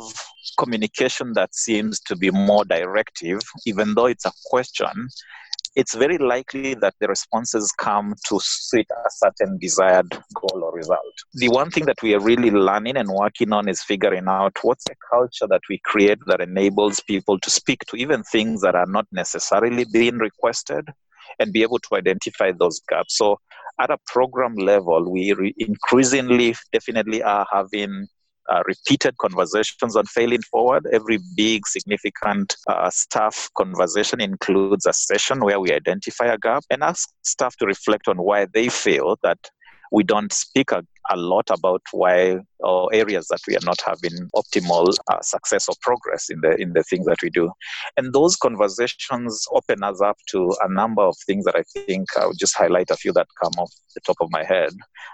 communication 0.57 1.33
that 1.33 1.55
seems 1.55 1.99
to 2.01 2.15
be 2.15 2.29
more 2.29 2.65
directive, 2.65 3.39
even 3.65 3.93
though 3.93 4.07
it's 4.07 4.25
a 4.25 4.33
question, 4.45 5.07
it's 5.75 5.95
very 5.95 6.17
likely 6.17 6.73
that 6.75 6.95
the 6.99 7.07
responses 7.07 7.71
come 7.77 8.13
to 8.27 8.39
suit 8.41 8.85
a 8.91 9.09
certain 9.09 9.57
desired 9.57 10.09
goal 10.33 10.63
or 10.63 10.73
result. 10.73 11.13
The 11.35 11.49
one 11.49 11.71
thing 11.71 11.85
that 11.85 12.01
we 12.01 12.13
are 12.13 12.19
really 12.19 12.51
learning 12.51 12.97
and 12.97 13.09
working 13.09 13.53
on 13.53 13.69
is 13.69 13.81
figuring 13.81 14.27
out 14.27 14.57
what's 14.63 14.83
the 14.85 14.95
culture 15.09 15.47
that 15.47 15.61
we 15.69 15.79
create 15.85 16.19
that 16.27 16.41
enables 16.41 16.99
people 16.99 17.39
to 17.39 17.49
speak 17.49 17.79
to 17.87 17.95
even 17.95 18.23
things 18.23 18.61
that 18.61 18.75
are 18.75 18.85
not 18.85 19.07
necessarily 19.11 19.85
being 19.91 20.17
requested 20.17 20.89
and 21.39 21.53
be 21.53 21.61
able 21.61 21.79
to 21.79 21.95
identify 21.95 22.51
those 22.51 22.81
gaps. 22.89 23.17
So 23.17 23.37
at 23.79 23.89
a 23.89 23.97
program 24.07 24.55
level, 24.55 25.09
we 25.09 25.31
re- 25.33 25.55
increasingly 25.57 26.55
definitely 26.73 27.23
are 27.23 27.47
having 27.51 28.07
uh, 28.49 28.63
repeated 28.65 29.17
conversations 29.17 29.95
on 29.95 30.05
failing 30.05 30.41
forward. 30.43 30.87
Every 30.91 31.19
big, 31.35 31.67
significant 31.67 32.55
uh, 32.67 32.89
staff 32.89 33.49
conversation 33.57 34.21
includes 34.21 34.85
a 34.85 34.93
session 34.93 35.43
where 35.43 35.59
we 35.59 35.71
identify 35.71 36.25
a 36.25 36.37
gap 36.37 36.63
and 36.69 36.83
ask 36.83 37.09
staff 37.23 37.55
to 37.57 37.65
reflect 37.65 38.07
on 38.07 38.17
why 38.17 38.47
they 38.53 38.69
feel 38.69 39.17
that 39.23 39.39
we 39.91 40.03
don't 40.03 40.31
speak 40.31 40.71
a, 40.71 40.83
a 41.09 41.17
lot 41.17 41.49
about 41.49 41.81
why 41.91 42.39
or 42.59 42.89
areas 42.93 43.27
that 43.27 43.41
we 43.47 43.55
are 43.55 43.65
not 43.65 43.79
having 43.85 44.29
optimal 44.35 44.95
uh, 45.11 45.21
success 45.21 45.67
or 45.67 45.75
progress 45.81 46.29
in 46.29 46.39
the 46.41 46.55
in 46.55 46.73
the 46.73 46.83
things 46.83 47.05
that 47.05 47.21
we 47.21 47.29
do. 47.29 47.51
And 47.97 48.13
those 48.13 48.35
conversations 48.37 49.45
open 49.51 49.83
us 49.83 50.01
up 50.01 50.17
to 50.29 50.55
a 50.61 50.71
number 50.71 51.01
of 51.01 51.15
things 51.25 51.43
that 51.45 51.55
i 51.55 51.63
think 51.73 52.07
i'll 52.17 52.33
just 52.33 52.55
highlight 52.55 52.89
a 52.89 52.95
few 52.95 53.11
that 53.13 53.27
come 53.41 53.53
off 53.57 53.71
the 53.93 54.01
top 54.01 54.17
of 54.21 54.29
my 54.31 54.43
head. 54.43 54.71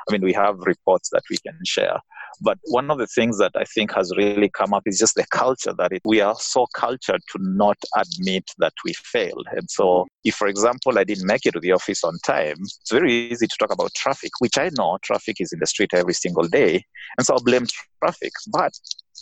I 0.08 0.12
mean 0.12 0.22
we 0.22 0.34
have 0.34 0.60
reports 0.60 1.10
that 1.12 1.24
we 1.30 1.38
can 1.38 1.58
share 1.66 1.98
but 2.42 2.58
one 2.66 2.92
of 2.92 2.98
the 2.98 3.08
things 3.08 3.38
that 3.40 3.52
I 3.56 3.64
think 3.64 3.94
has 3.94 4.12
really 4.16 4.50
come 4.50 4.74
up 4.74 4.84
is 4.86 5.00
just 5.00 5.16
the 5.16 5.26
culture 5.32 5.74
that 5.78 5.92
it, 5.92 6.02
we 6.06 6.22
are 6.22 6.36
so 6.38 6.68
cultured 6.76 7.22
to 7.32 7.40
not 7.42 7.78
admit 7.96 8.46
that 8.60 8.74
we 8.86 8.94
failed. 8.94 9.48
And 9.52 9.70
so, 9.70 10.08
if, 10.24 10.36
for 10.36 10.48
example, 10.48 10.98
I 10.98 11.04
didn't 11.04 11.28
make 11.28 11.46
it 11.46 11.54
to 11.54 11.60
the 11.60 11.72
office 11.72 12.04
on 12.04 12.18
time, 12.26 12.56
it's 12.60 12.92
very 12.92 13.14
easy 13.14 13.48
to 13.48 13.58
talk 13.60 13.74
about 13.74 13.94
traffic, 13.96 14.32
which 14.40 14.58
I 14.58 14.70
know 14.78 14.98
traffic 15.04 15.38
is 15.40 15.52
in 15.52 15.60
the 15.60 15.68
street 15.68 15.92
every 15.94 16.14
single 16.14 16.48
day. 16.48 16.84
And 17.18 17.26
so 17.26 17.34
I'll 17.34 17.44
blame 17.44 17.66
traffic. 18.04 18.34
But 18.52 18.74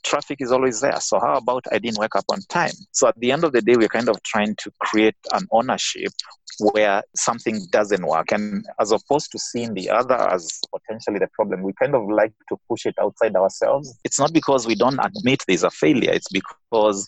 traffic 0.04 0.38
is 0.42 0.52
always 0.52 0.82
there. 0.82 1.00
So 1.00 1.20
how 1.20 1.38
about 1.38 1.66
I 1.72 1.80
didn't 1.80 2.00
wake 2.00 2.16
up 2.16 2.26
on 2.30 2.40
time? 2.50 2.74
So 2.92 3.08
at 3.08 3.20
the 3.20 3.32
end 3.32 3.44
of 3.44 3.54
the 3.54 3.62
day, 3.62 3.76
we're 3.76 3.88
kind 3.88 4.10
of 4.10 4.22
trying 4.24 4.56
to 4.58 4.72
create 4.80 5.16
an 5.32 5.48
ownership 5.52 6.12
where 6.60 7.04
something 7.16 7.66
doesn't 7.72 8.06
work. 8.06 8.32
And 8.32 8.66
as 8.80 8.92
opposed 8.92 9.32
to 9.32 9.40
seeing 9.40 9.74
the 9.74 9.90
other 9.90 10.16
as 10.16 10.60
potentially 10.74 11.20
the 11.20 11.28
problem, 11.34 11.64
we 11.64 11.74
kind 11.74 11.96
of 11.96 12.08
like 12.10 12.34
to 12.50 12.58
push 12.70 12.86
it 12.86 12.96
outside 13.00 13.36
ourselves. 13.36 13.98
It's 14.04 14.20
not 14.20 14.34
because 14.34 14.68
we 14.68 14.76
don't 14.76 15.00
admit 15.00 15.44
there's 15.48 15.64
a 15.64 15.70
failure, 15.70 16.12
it's 16.12 16.30
because 16.32 16.56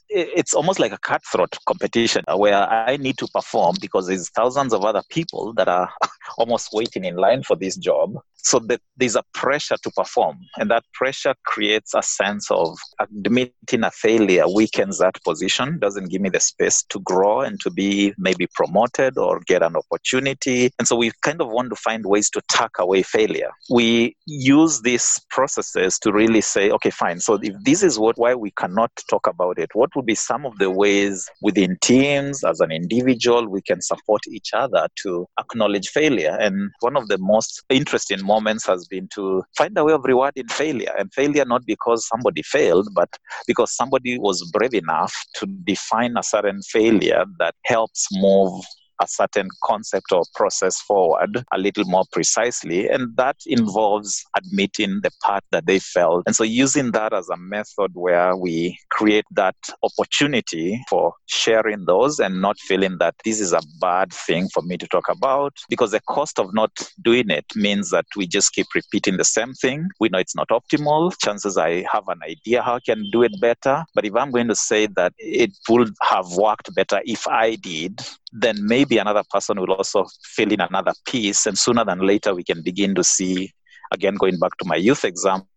it's 0.09 0.53
almost 0.53 0.79
like 0.79 0.91
a 0.91 0.97
cutthroat 0.97 1.55
competition 1.65 2.23
uh, 2.27 2.37
where 2.37 2.55
I 2.55 2.97
need 2.97 3.17
to 3.19 3.27
perform 3.27 3.75
because 3.81 4.07
there's 4.07 4.29
thousands 4.29 4.73
of 4.73 4.83
other 4.83 5.03
people 5.09 5.53
that 5.53 5.67
are 5.67 5.89
almost 6.37 6.69
waiting 6.73 7.05
in 7.05 7.15
line 7.15 7.43
for 7.43 7.55
this 7.55 7.77
job. 7.77 8.15
So 8.39 8.59
that 8.59 8.79
there's 8.95 9.17
a 9.17 9.23
pressure 9.33 9.75
to 9.83 9.91
perform, 9.91 10.37
and 10.57 10.71
that 10.71 10.85
pressure 10.93 11.35
creates 11.45 11.93
a 11.93 12.01
sense 12.01 12.49
of 12.49 12.77
admitting 12.97 13.83
a 13.83 13.91
failure 13.91 14.45
weakens 14.47 14.99
that 14.99 15.21
position, 15.25 15.79
doesn't 15.79 16.09
give 16.09 16.21
me 16.21 16.29
the 16.29 16.39
space 16.39 16.83
to 16.89 16.99
grow 17.01 17.41
and 17.41 17.59
to 17.61 17.69
be 17.69 18.13
maybe 18.17 18.47
promoted 18.55 19.17
or 19.17 19.41
get 19.47 19.63
an 19.63 19.75
opportunity. 19.75 20.71
And 20.79 20.87
so 20.87 20.95
we 20.95 21.11
kind 21.23 21.41
of 21.41 21.49
want 21.49 21.71
to 21.71 21.75
find 21.75 22.05
ways 22.05 22.29
to 22.29 22.41
tuck 22.49 22.71
away 22.79 23.03
failure. 23.03 23.49
We 23.69 24.15
use 24.25 24.81
these 24.81 25.19
processes 25.29 25.99
to 25.99 26.13
really 26.13 26.41
say, 26.41 26.69
okay, 26.69 26.91
fine. 26.91 27.19
So 27.19 27.39
if 27.41 27.53
this 27.63 27.83
is 27.83 27.99
what 27.99 28.17
why 28.17 28.33
we 28.35 28.51
cannot 28.51 28.91
talk 29.09 29.27
about 29.27 29.56
it, 29.57 29.69
what 29.73 29.95
would 29.95 30.05
be 30.05 30.15
some 30.15 30.45
of 30.45 30.57
the 30.57 30.69
ways 30.69 31.29
within 31.41 31.77
teams 31.81 32.43
as 32.43 32.59
an 32.59 32.71
individual 32.71 33.47
we 33.47 33.61
can 33.61 33.81
support 33.81 34.21
each 34.27 34.53
other 34.53 34.87
to 35.03 35.27
acknowledge 35.39 35.89
failure? 35.89 36.37
And 36.39 36.71
one 36.79 36.97
of 36.97 37.07
the 37.07 37.17
most 37.17 37.63
interesting 37.69 38.25
moments 38.25 38.65
has 38.67 38.87
been 38.87 39.07
to 39.15 39.43
find 39.57 39.77
a 39.77 39.83
way 39.83 39.93
of 39.93 40.03
rewarding 40.03 40.47
failure. 40.47 40.93
And 40.97 41.13
failure 41.13 41.45
not 41.45 41.65
because 41.65 42.07
somebody 42.07 42.43
failed, 42.43 42.89
but 42.93 43.09
because 43.45 43.71
somebody 43.75 44.17
was 44.17 44.49
brave 44.51 44.73
enough 44.73 45.13
to 45.35 45.45
define 45.45 46.15
a 46.17 46.23
certain 46.23 46.61
failure 46.61 47.25
that 47.39 47.55
helps 47.65 48.07
move 48.11 48.63
a 49.01 49.07
certain 49.07 49.47
concept 49.63 50.11
or 50.11 50.23
process 50.35 50.79
forward 50.81 51.43
a 51.53 51.57
little 51.57 51.85
more 51.85 52.05
precisely. 52.11 52.87
And 52.89 53.15
that 53.17 53.37
involves 53.45 54.23
admitting 54.35 55.01
the 55.03 55.11
part 55.23 55.43
that 55.51 55.65
they 55.65 55.79
felt. 55.79 56.23
And 56.25 56.35
so 56.35 56.43
using 56.43 56.91
that 56.91 57.13
as 57.13 57.29
a 57.29 57.37
method 57.37 57.91
where 57.93 58.35
we 58.35 58.77
create 58.91 59.25
that 59.31 59.55
opportunity 59.83 60.81
for 60.89 61.13
sharing 61.27 61.85
those 61.85 62.19
and 62.19 62.41
not 62.41 62.57
feeling 62.59 62.97
that 62.99 63.15
this 63.23 63.39
is 63.39 63.53
a 63.53 63.61
bad 63.79 64.13
thing 64.13 64.49
for 64.53 64.61
me 64.63 64.77
to 64.77 64.87
talk 64.87 65.09
about 65.09 65.53
because 65.69 65.91
the 65.91 66.01
cost 66.01 66.39
of 66.39 66.53
not 66.53 66.71
doing 67.01 67.29
it 67.29 67.45
means 67.55 67.89
that 67.91 68.05
we 68.15 68.27
just 68.27 68.53
keep 68.53 68.67
repeating 68.75 69.17
the 69.17 69.25
same 69.25 69.53
thing. 69.53 69.87
We 69.99 70.09
know 70.09 70.19
it's 70.19 70.35
not 70.35 70.49
optimal. 70.49 71.13
Chances 71.21 71.57
I 71.57 71.85
have 71.91 72.07
an 72.07 72.19
idea 72.23 72.61
how 72.61 72.75
I 72.75 72.79
can 72.79 73.09
do 73.11 73.23
it 73.23 73.39
better. 73.39 73.83
But 73.93 74.05
if 74.05 74.15
I'm 74.15 74.31
going 74.31 74.47
to 74.47 74.55
say 74.55 74.87
that 74.95 75.13
it 75.17 75.51
would 75.69 75.93
have 76.01 76.27
worked 76.35 76.73
better 76.75 77.01
if 77.05 77.27
I 77.27 77.55
did, 77.55 78.01
then 78.31 78.55
maybe 78.59 78.97
another 78.97 79.23
person 79.29 79.59
will 79.59 79.71
also 79.71 80.05
fill 80.23 80.51
in 80.51 80.61
another 80.61 80.93
piece. 81.05 81.45
And 81.45 81.57
sooner 81.57 81.85
than 81.85 81.99
later, 81.99 82.35
we 82.35 82.43
can 82.43 82.61
begin 82.61 82.95
to 82.95 83.03
see 83.03 83.53
again 83.91 84.15
going 84.15 84.37
back 84.37 84.57
to 84.57 84.65
my 84.65 84.75
youth 84.75 85.05
example 85.05 85.47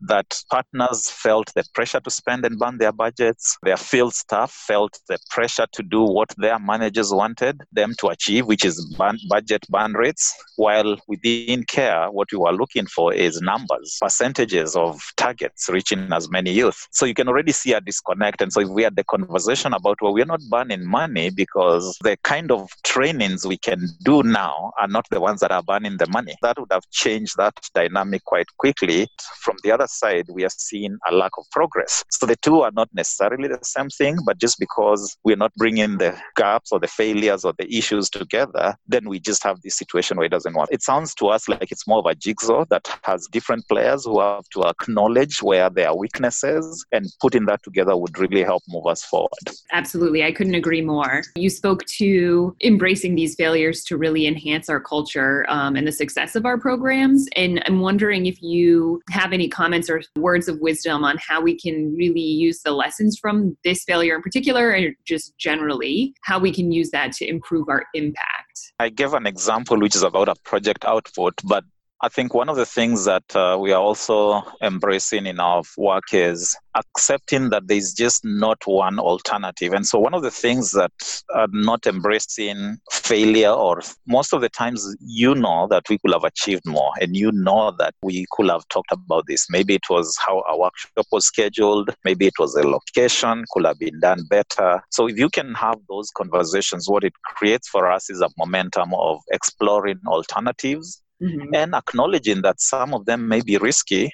that 0.00 0.26
partners 0.50 1.10
felt 1.10 1.52
the 1.54 1.64
pressure 1.74 2.00
to 2.00 2.10
spend 2.10 2.44
and 2.44 2.58
burn 2.58 2.78
their 2.78 2.92
budgets 2.92 3.56
their 3.62 3.76
field 3.76 4.14
staff 4.14 4.50
felt 4.50 4.98
the 5.08 5.18
pressure 5.30 5.66
to 5.72 5.82
do 5.82 6.02
what 6.02 6.28
their 6.38 6.58
managers 6.58 7.12
wanted 7.12 7.60
them 7.72 7.92
to 7.98 8.08
achieve 8.08 8.46
which 8.46 8.64
is 8.64 8.94
burn, 8.98 9.18
budget 9.28 9.64
burn 9.68 9.92
rates 9.92 10.34
while 10.56 10.96
within 11.08 11.64
care 11.64 12.10
what 12.10 12.30
we 12.32 12.38
were 12.38 12.52
looking 12.52 12.86
for 12.86 13.12
is 13.12 13.40
numbers 13.40 13.98
percentages 14.00 14.76
of 14.76 15.00
targets 15.16 15.68
reaching 15.68 16.12
as 16.12 16.30
many 16.30 16.52
youth 16.52 16.86
so 16.90 17.06
you 17.06 17.14
can 17.14 17.28
already 17.28 17.52
see 17.52 17.72
a 17.72 17.80
disconnect 17.80 18.40
and 18.40 18.52
so 18.52 18.60
if 18.60 18.68
we 18.68 18.82
had 18.82 18.96
the 18.96 19.04
conversation 19.04 19.72
about 19.72 20.00
well 20.00 20.12
we're 20.12 20.24
not 20.24 20.40
burning 20.50 20.84
money 20.84 21.30
because 21.30 21.96
the 22.02 22.16
kind 22.22 22.50
of 22.50 22.70
trainings 22.84 23.46
we 23.46 23.56
can 23.56 23.88
do 24.04 24.22
now 24.22 24.72
are 24.80 24.88
not 24.88 25.06
the 25.10 25.20
ones 25.20 25.40
that 25.40 25.50
are 25.50 25.62
burning 25.62 25.96
the 25.96 26.06
money 26.08 26.34
that 26.42 26.58
would 26.58 26.72
have 26.72 26.88
changed 26.90 27.36
that 27.36 27.54
dynamic 27.74 28.24
quite 28.24 28.46
quickly. 28.58 29.08
From 29.42 29.56
the 29.62 29.72
other 29.72 29.86
side, 29.86 30.26
we 30.32 30.44
are 30.44 30.50
seeing 30.56 30.96
a 31.08 31.14
lack 31.14 31.32
of 31.38 31.44
progress. 31.50 32.04
So 32.10 32.26
the 32.26 32.36
two 32.36 32.62
are 32.62 32.70
not 32.72 32.88
necessarily 32.94 33.48
the 33.48 33.58
same 33.62 33.88
thing, 33.88 34.18
but 34.24 34.38
just 34.38 34.58
because 34.58 35.16
we're 35.24 35.36
not 35.36 35.52
bringing 35.56 35.98
the 35.98 36.16
gaps 36.36 36.70
or 36.72 36.78
the 36.78 36.88
failures 36.88 37.44
or 37.44 37.52
the 37.58 37.72
issues 37.76 38.08
together, 38.08 38.76
then 38.86 39.08
we 39.08 39.18
just 39.18 39.42
have 39.42 39.60
this 39.62 39.76
situation 39.76 40.16
where 40.16 40.26
it 40.26 40.30
doesn't 40.30 40.54
work. 40.54 40.68
It 40.70 40.82
sounds 40.82 41.14
to 41.16 41.26
us 41.28 41.48
like 41.48 41.72
it's 41.72 41.86
more 41.86 41.98
of 41.98 42.06
a 42.06 42.14
jigsaw 42.14 42.64
that 42.70 42.88
has 43.02 43.26
different 43.32 43.66
players 43.68 44.04
who 44.04 44.20
have 44.20 44.48
to 44.50 44.64
acknowledge 44.64 45.42
where 45.42 45.68
there 45.70 45.88
are 45.88 45.96
weaknesses, 45.96 46.84
and 46.92 47.06
putting 47.20 47.46
that 47.46 47.62
together 47.62 47.96
would 47.96 48.18
really 48.18 48.42
help 48.42 48.62
move 48.68 48.86
us 48.86 49.02
forward. 49.04 49.30
Absolutely. 49.72 50.24
I 50.24 50.32
couldn't 50.32 50.54
agree 50.54 50.82
more. 50.82 51.22
You 51.34 51.50
spoke 51.50 51.84
to 51.86 52.56
embracing 52.62 53.14
these 53.14 53.34
failures 53.34 53.82
to 53.84 53.96
really 53.96 54.26
enhance 54.26 54.68
our 54.68 54.80
culture 54.80 55.44
um, 55.48 55.76
and 55.76 55.86
the 55.86 55.92
success 55.92 56.36
of 56.36 56.46
our 56.46 56.58
programs. 56.58 57.26
And 57.36 57.62
I'm 57.66 57.80
wondering 57.80 58.26
if 58.26 58.42
you 58.42 59.02
have 59.10 59.31
any 59.32 59.48
comments 59.48 59.88
or 59.88 60.02
words 60.16 60.48
of 60.48 60.58
wisdom 60.60 61.04
on 61.04 61.18
how 61.26 61.40
we 61.40 61.58
can 61.58 61.94
really 61.96 62.20
use 62.20 62.62
the 62.62 62.72
lessons 62.72 63.18
from 63.20 63.56
this 63.64 63.84
failure 63.84 64.16
in 64.16 64.22
particular, 64.22 64.70
and 64.70 64.94
just 65.04 65.36
generally, 65.38 66.14
how 66.22 66.38
we 66.38 66.52
can 66.52 66.72
use 66.72 66.90
that 66.90 67.12
to 67.12 67.26
improve 67.26 67.68
our 67.68 67.84
impact. 67.94 68.72
I 68.78 68.88
gave 68.88 69.14
an 69.14 69.26
example 69.26 69.78
which 69.78 69.96
is 69.96 70.02
about 70.02 70.28
a 70.28 70.34
project 70.44 70.84
output, 70.84 71.34
but 71.44 71.64
I 72.04 72.08
think 72.08 72.34
one 72.34 72.48
of 72.48 72.56
the 72.56 72.66
things 72.66 73.04
that 73.04 73.36
uh, 73.36 73.56
we 73.60 73.70
are 73.70 73.80
also 73.80 74.42
embracing 74.60 75.24
in 75.24 75.38
our 75.38 75.62
work 75.76 76.12
is 76.12 76.56
accepting 76.74 77.50
that 77.50 77.68
there's 77.68 77.92
just 77.92 78.24
not 78.24 78.58
one 78.66 78.98
alternative. 78.98 79.72
And 79.72 79.86
so, 79.86 80.00
one 80.00 80.12
of 80.12 80.22
the 80.22 80.30
things 80.32 80.72
that 80.72 80.90
are 81.32 81.46
not 81.52 81.86
embracing 81.86 82.78
failure, 82.90 83.50
or 83.50 83.82
most 84.04 84.32
of 84.32 84.40
the 84.40 84.48
times, 84.48 84.96
you 85.00 85.36
know 85.36 85.68
that 85.70 85.88
we 85.88 85.98
could 85.98 86.12
have 86.12 86.24
achieved 86.24 86.66
more, 86.66 86.90
and 87.00 87.16
you 87.16 87.30
know 87.30 87.72
that 87.78 87.94
we 88.02 88.26
could 88.32 88.50
have 88.50 88.66
talked 88.68 88.90
about 88.90 89.28
this. 89.28 89.46
Maybe 89.48 89.76
it 89.76 89.88
was 89.88 90.18
how 90.26 90.42
our 90.48 90.58
workshop 90.58 91.06
was 91.12 91.26
scheduled, 91.26 91.94
maybe 92.04 92.26
it 92.26 92.34
was 92.36 92.54
the 92.54 92.66
location, 92.66 93.44
could 93.52 93.64
have 93.64 93.78
been 93.78 94.00
done 94.00 94.24
better. 94.28 94.82
So, 94.90 95.06
if 95.06 95.16
you 95.16 95.28
can 95.28 95.54
have 95.54 95.78
those 95.88 96.10
conversations, 96.10 96.88
what 96.88 97.04
it 97.04 97.14
creates 97.22 97.68
for 97.68 97.88
us 97.92 98.10
is 98.10 98.20
a 98.20 98.28
momentum 98.36 98.92
of 98.94 99.20
exploring 99.30 100.00
alternatives 100.06 101.01
mm-hmm. 101.22 101.54
and 101.54 101.74
acknowledging 101.74 102.42
that 102.42 102.60
some 102.60 102.94
of 102.94 103.06
them 103.06 103.28
may 103.28 103.40
be 103.40 103.56
risky. 103.58 104.10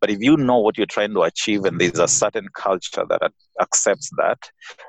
But 0.00 0.10
if 0.10 0.18
you 0.20 0.36
know 0.36 0.58
what 0.58 0.76
you're 0.76 0.86
trying 0.86 1.14
to 1.14 1.22
achieve 1.22 1.64
and 1.64 1.80
there's 1.80 1.98
a 1.98 2.08
certain 2.08 2.48
culture 2.56 3.04
that 3.08 3.32
accepts 3.60 4.10
that, 4.16 4.38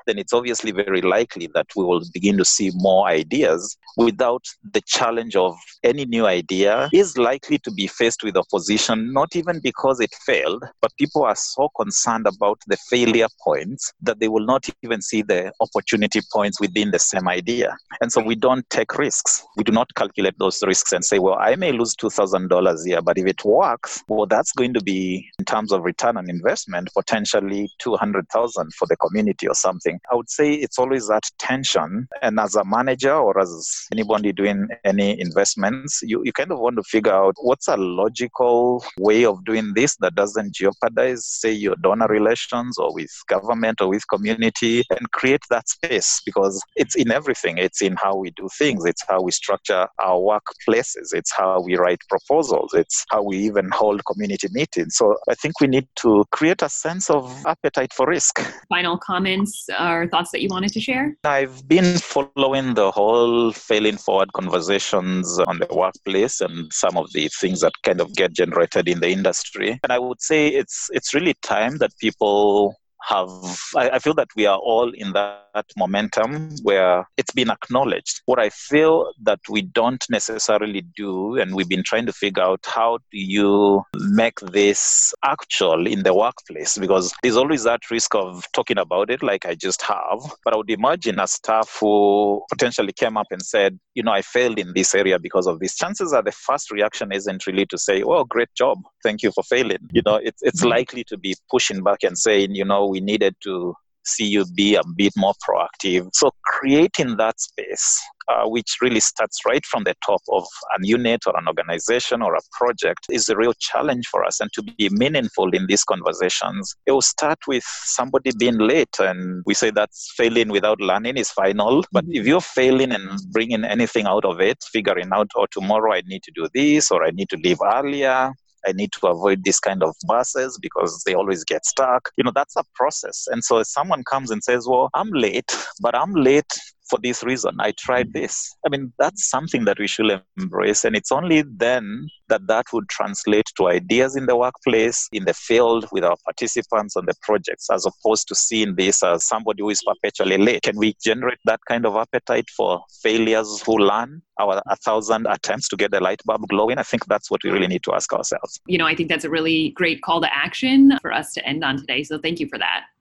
then 0.06 0.18
it's 0.18 0.32
obviously 0.32 0.72
very 0.72 1.02
likely 1.02 1.48
that 1.54 1.66
we 1.76 1.84
will 1.84 2.02
begin 2.12 2.36
to 2.38 2.44
see 2.44 2.72
more 2.74 3.06
ideas 3.06 3.76
without 3.96 4.44
the 4.72 4.82
challenge 4.86 5.36
of 5.36 5.56
any 5.82 6.04
new 6.04 6.26
idea 6.26 6.88
is 6.92 7.16
likely 7.18 7.58
to 7.58 7.70
be 7.72 7.86
faced 7.86 8.22
with 8.22 8.36
opposition, 8.36 9.12
not 9.12 9.36
even 9.36 9.60
because 9.60 10.00
it 10.00 10.14
failed, 10.26 10.64
but 10.80 10.92
people 10.98 11.24
are 11.24 11.36
so 11.36 11.68
concerned 11.76 12.26
about 12.26 12.58
the 12.66 12.76
failure 12.88 13.28
points 13.42 13.92
that 14.00 14.18
they 14.20 14.28
will 14.28 14.44
not 14.44 14.68
even 14.82 15.00
see 15.00 15.22
the 15.22 15.52
opportunity 15.60 16.20
points 16.32 16.60
within 16.60 16.90
the 16.90 16.98
same 16.98 17.28
idea. 17.28 17.76
And 18.00 18.10
so 18.10 18.22
we 18.22 18.34
don't 18.34 18.68
take 18.70 18.96
risks. 18.98 19.44
We 19.56 19.64
do 19.64 19.72
not 19.72 19.94
calculate 19.94 20.38
those 20.38 20.62
risks 20.66 20.92
and 20.92 21.04
say, 21.04 21.18
well, 21.18 21.38
I 21.38 21.56
may 21.56 21.72
lose 21.72 21.94
$2,000 21.96 22.86
here, 22.86 23.02
but 23.02 23.18
if 23.18 23.26
it 23.26 23.44
works, 23.44 24.02
well, 24.08 24.26
that's 24.26 24.52
going 24.52 24.74
to 24.74 24.82
be, 24.82 25.28
in 25.38 25.44
terms 25.44 25.72
of 25.72 25.84
return 25.84 26.16
on 26.16 26.28
investment, 26.28 26.88
potentially 26.94 27.70
200,000 27.78 28.74
for 28.74 28.86
the 28.86 28.96
community 28.96 29.46
or 29.48 29.54
something. 29.54 29.98
I 30.10 30.16
would 30.16 30.30
say 30.30 30.52
it's 30.52 30.78
always 30.78 31.08
that 31.08 31.24
tension. 31.38 32.08
And 32.22 32.40
as 32.40 32.54
a 32.54 32.64
manager 32.64 33.14
or 33.14 33.38
as 33.40 33.83
anybody 33.92 34.32
doing 34.32 34.68
any 34.84 35.18
investments, 35.20 36.00
you, 36.02 36.22
you 36.24 36.32
kind 36.32 36.52
of 36.52 36.58
want 36.58 36.76
to 36.76 36.82
figure 36.82 37.12
out 37.12 37.34
what's 37.40 37.68
a 37.68 37.76
logical 37.76 38.84
way 38.98 39.24
of 39.24 39.44
doing 39.44 39.72
this 39.74 39.96
that 39.96 40.14
doesn't 40.14 40.54
jeopardize, 40.54 41.26
say, 41.26 41.52
your 41.52 41.76
donor 41.76 42.06
relations 42.08 42.78
or 42.78 42.92
with 42.94 43.10
government 43.28 43.80
or 43.80 43.88
with 43.88 44.06
community 44.08 44.84
and 44.90 45.10
create 45.12 45.42
that 45.50 45.68
space 45.68 46.20
because 46.24 46.62
it's 46.76 46.94
in 46.94 47.10
everything. 47.10 47.58
It's 47.58 47.82
in 47.82 47.96
how 47.96 48.16
we 48.16 48.30
do 48.30 48.48
things, 48.58 48.84
it's 48.84 49.04
how 49.08 49.22
we 49.22 49.30
structure 49.30 49.86
our 50.00 50.18
workplaces, 50.18 51.12
it's 51.12 51.32
how 51.32 51.60
we 51.60 51.76
write 51.76 52.00
proposals, 52.08 52.72
it's 52.74 53.04
how 53.10 53.22
we 53.22 53.38
even 53.38 53.70
hold 53.70 54.04
community 54.04 54.48
meetings. 54.52 54.96
So 54.96 55.16
I 55.28 55.34
think 55.34 55.60
we 55.60 55.66
need 55.66 55.88
to 55.96 56.24
create 56.30 56.62
a 56.62 56.68
sense 56.68 57.10
of 57.10 57.44
appetite 57.46 57.92
for 57.92 58.06
risk 58.06 58.40
final 58.68 58.98
comments 58.98 59.66
or 59.80 60.08
thoughts 60.08 60.30
that 60.32 60.40
you 60.42 60.48
wanted 60.50 60.72
to 60.72 60.80
share? 60.80 61.16
I've 61.24 61.66
been 61.68 61.96
following 61.98 62.74
the 62.74 62.90
whole 62.90 63.52
failing 63.74 63.96
forward 63.96 64.32
conversations 64.34 65.36
on 65.48 65.58
the 65.58 65.66
workplace 65.74 66.40
and 66.40 66.72
some 66.72 66.96
of 66.96 67.12
the 67.12 67.28
things 67.40 67.60
that 67.60 67.72
kind 67.82 68.00
of 68.00 68.14
get 68.14 68.32
generated 68.32 68.88
in 68.88 69.00
the 69.00 69.08
industry. 69.08 69.80
And 69.82 69.92
I 69.92 69.98
would 69.98 70.22
say 70.22 70.46
it's 70.46 70.88
it's 70.92 71.12
really 71.12 71.34
time 71.42 71.78
that 71.78 71.90
people 71.98 72.76
have 73.06 73.28
I, 73.76 73.90
I, 73.90 73.98
feel 73.98 74.14
that 74.14 74.28
we 74.36 74.46
are 74.46 74.58
all 74.58 74.90
in 74.92 75.12
that 75.12 75.66
momentum 75.76 76.50
where 76.62 77.06
it's 77.16 77.32
been 77.32 77.50
acknowledged. 77.50 78.22
What 78.26 78.38
i 78.38 78.50
feel 78.50 79.12
that 79.22 79.40
we 79.48 79.62
don't 79.62 80.04
necessarily 80.10 80.82
do 80.96 81.36
and 81.36 81.54
we've 81.54 81.68
been 81.68 81.82
trying 81.84 82.06
to 82.06 82.12
figure 82.12 82.42
out 82.42 82.64
how 82.64 82.98
do 83.12 83.18
you 83.18 83.82
make 83.94 84.40
this 84.40 85.12
actual 85.24 85.86
in 85.86 86.02
the 86.02 86.14
workplace 86.14 86.78
because 86.78 87.12
there's 87.22 87.36
always 87.36 87.64
that 87.64 87.90
risk 87.90 88.14
of 88.14 88.44
talking 88.52 88.78
about 88.78 89.10
it 89.10 89.22
like 89.22 89.44
i 89.46 89.54
just 89.54 89.82
have. 89.82 90.20
But 90.44 90.54
i 90.54 90.56
would 90.56 90.70
imagine 90.70 91.18
a 91.18 91.26
staff 91.26 91.76
who 91.80 92.42
potentially 92.50 92.92
came 92.92 93.16
up 93.16 93.26
and 93.30 93.42
said 93.42 93.78
you 93.94 94.02
know 94.02 94.12
i 94.12 94.22
failed 94.22 94.58
in 94.58 94.72
this 94.74 94.94
area 94.94 95.18
because 95.18 95.46
of 95.46 95.60
this 95.60 95.76
chances 95.76 96.12
are 96.12 96.22
the 96.22 96.32
first 96.32 96.70
reaction 96.70 97.12
isn't 97.12 97.46
really 97.46 97.66
to 97.66 97.78
say 97.78 98.02
oh 98.02 98.24
great 98.24 98.52
job. 98.54 98.78
Thank 99.02 99.22
you 99.22 99.32
for 99.32 99.44
failing. 99.44 99.78
You 99.92 100.02
know 100.06 100.16
it's, 100.16 100.42
it's 100.42 100.60
mm-hmm. 100.60 100.70
likely 100.70 101.04
to 101.04 101.18
be 101.18 101.36
pushing 101.50 101.82
back 101.82 102.02
and 102.02 102.16
saying 102.16 102.54
you 102.54 102.64
know 102.64 102.93
we 102.94 103.00
needed 103.00 103.34
to 103.42 103.74
see 104.06 104.26
you 104.26 104.44
be 104.54 104.74
a 104.74 104.82
bit 104.96 105.12
more 105.16 105.34
proactive. 105.46 106.08
So 106.12 106.30
creating 106.44 107.16
that 107.16 107.40
space, 107.40 108.02
uh, 108.28 108.44
which 108.46 108.76
really 108.80 109.00
starts 109.00 109.38
right 109.46 109.64
from 109.66 109.84
the 109.84 109.94
top 110.04 110.20
of 110.30 110.44
a 110.76 110.86
unit 110.86 111.22
or 111.26 111.36
an 111.36 111.48
organization 111.48 112.22
or 112.22 112.34
a 112.34 112.40
project, 112.52 113.06
is 113.10 113.28
a 113.28 113.36
real 113.36 113.54
challenge 113.58 114.06
for 114.10 114.24
us. 114.24 114.40
And 114.40 114.50
to 114.52 114.62
be 114.62 114.88
meaningful 114.90 115.50
in 115.50 115.66
these 115.66 115.84
conversations, 115.84 116.74
it 116.86 116.92
will 116.92 117.02
start 117.02 117.38
with 117.46 117.64
somebody 117.64 118.30
being 118.38 118.58
late. 118.58 118.96
And 118.98 119.42
we 119.46 119.54
say 119.54 119.70
that's 119.70 120.12
failing 120.16 120.48
without 120.48 120.80
learning 120.80 121.16
is 121.16 121.30
final. 121.30 121.84
But 121.92 122.04
mm-hmm. 122.04 122.20
if 122.20 122.26
you're 122.26 122.40
failing 122.40 122.92
and 122.92 123.18
bringing 123.32 123.64
anything 123.64 124.06
out 124.06 124.24
of 124.24 124.40
it, 124.40 124.58
figuring 124.72 125.10
out, 125.12 125.30
oh, 125.36 125.46
tomorrow 125.50 125.94
I 125.94 126.02
need 126.06 126.22
to 126.24 126.32
do 126.34 126.48
this 126.54 126.90
or 126.90 127.04
I 127.04 127.10
need 127.10 127.30
to 127.30 127.38
leave 127.42 127.58
earlier, 127.64 128.32
I 128.66 128.72
need 128.72 128.92
to 128.92 129.08
avoid 129.08 129.44
this 129.44 129.60
kind 129.60 129.82
of 129.82 129.94
buses 130.06 130.58
because 130.60 131.02
they 131.04 131.14
always 131.14 131.44
get 131.44 131.64
stuck. 131.66 132.10
You 132.16 132.24
know, 132.24 132.32
that's 132.34 132.56
a 132.56 132.64
process. 132.74 133.26
And 133.30 133.44
so 133.44 133.58
if 133.58 133.66
someone 133.66 134.04
comes 134.04 134.30
and 134.30 134.42
says, 134.42 134.66
Well, 134.68 134.90
I'm 134.94 135.10
late, 135.10 135.56
but 135.80 135.94
I'm 135.94 136.12
late 136.14 136.52
for 136.94 137.00
this 137.02 137.24
reason. 137.24 137.56
I 137.58 137.72
tried 137.72 138.12
this. 138.12 138.54
I 138.64 138.68
mean, 138.68 138.92
that's 138.98 139.28
something 139.28 139.64
that 139.64 139.78
we 139.78 139.88
should 139.88 140.20
embrace. 140.38 140.84
And 140.84 140.94
it's 140.94 141.10
only 141.10 141.42
then 141.42 142.06
that 142.28 142.46
that 142.46 142.66
would 142.72 142.88
translate 142.88 143.46
to 143.56 143.68
ideas 143.68 144.16
in 144.16 144.26
the 144.26 144.36
workplace, 144.36 145.08
in 145.12 145.24
the 145.24 145.34
field, 145.34 145.86
with 145.90 146.04
our 146.04 146.16
participants 146.24 146.96
on 146.96 147.06
the 147.06 147.14
projects, 147.22 147.68
as 147.70 147.86
opposed 147.86 148.28
to 148.28 148.34
seeing 148.34 148.76
this 148.76 149.02
as 149.02 149.26
somebody 149.26 149.62
who 149.62 149.70
is 149.70 149.82
perpetually 149.82 150.38
late. 150.38 150.62
Can 150.62 150.76
we 150.76 150.94
generate 151.04 151.38
that 151.46 151.60
kind 151.66 151.84
of 151.84 151.96
appetite 151.96 152.48
for 152.56 152.82
failures 153.02 153.62
who 153.66 153.78
learn? 153.78 154.22
Our 154.40 154.60
a 154.66 154.76
thousand 154.76 155.26
attempts 155.28 155.68
to 155.68 155.76
get 155.76 155.92
the 155.92 156.00
light 156.00 156.20
bulb 156.24 156.48
glowing. 156.48 156.78
I 156.78 156.82
think 156.82 157.06
that's 157.06 157.30
what 157.30 157.44
we 157.44 157.50
really 157.50 157.68
need 157.68 157.84
to 157.84 157.94
ask 157.94 158.12
ourselves. 158.12 158.60
You 158.66 158.78
know, 158.78 158.86
I 158.86 158.94
think 158.96 159.08
that's 159.08 159.24
a 159.24 159.30
really 159.30 159.70
great 159.70 160.02
call 160.02 160.20
to 160.20 160.34
action 160.34 160.98
for 161.00 161.12
us 161.12 161.32
to 161.34 161.46
end 161.46 161.62
on 161.62 161.76
today. 161.76 162.02
So 162.02 162.18
thank 162.18 162.40
you 162.40 162.48
for 162.48 162.58
that. 162.58 162.86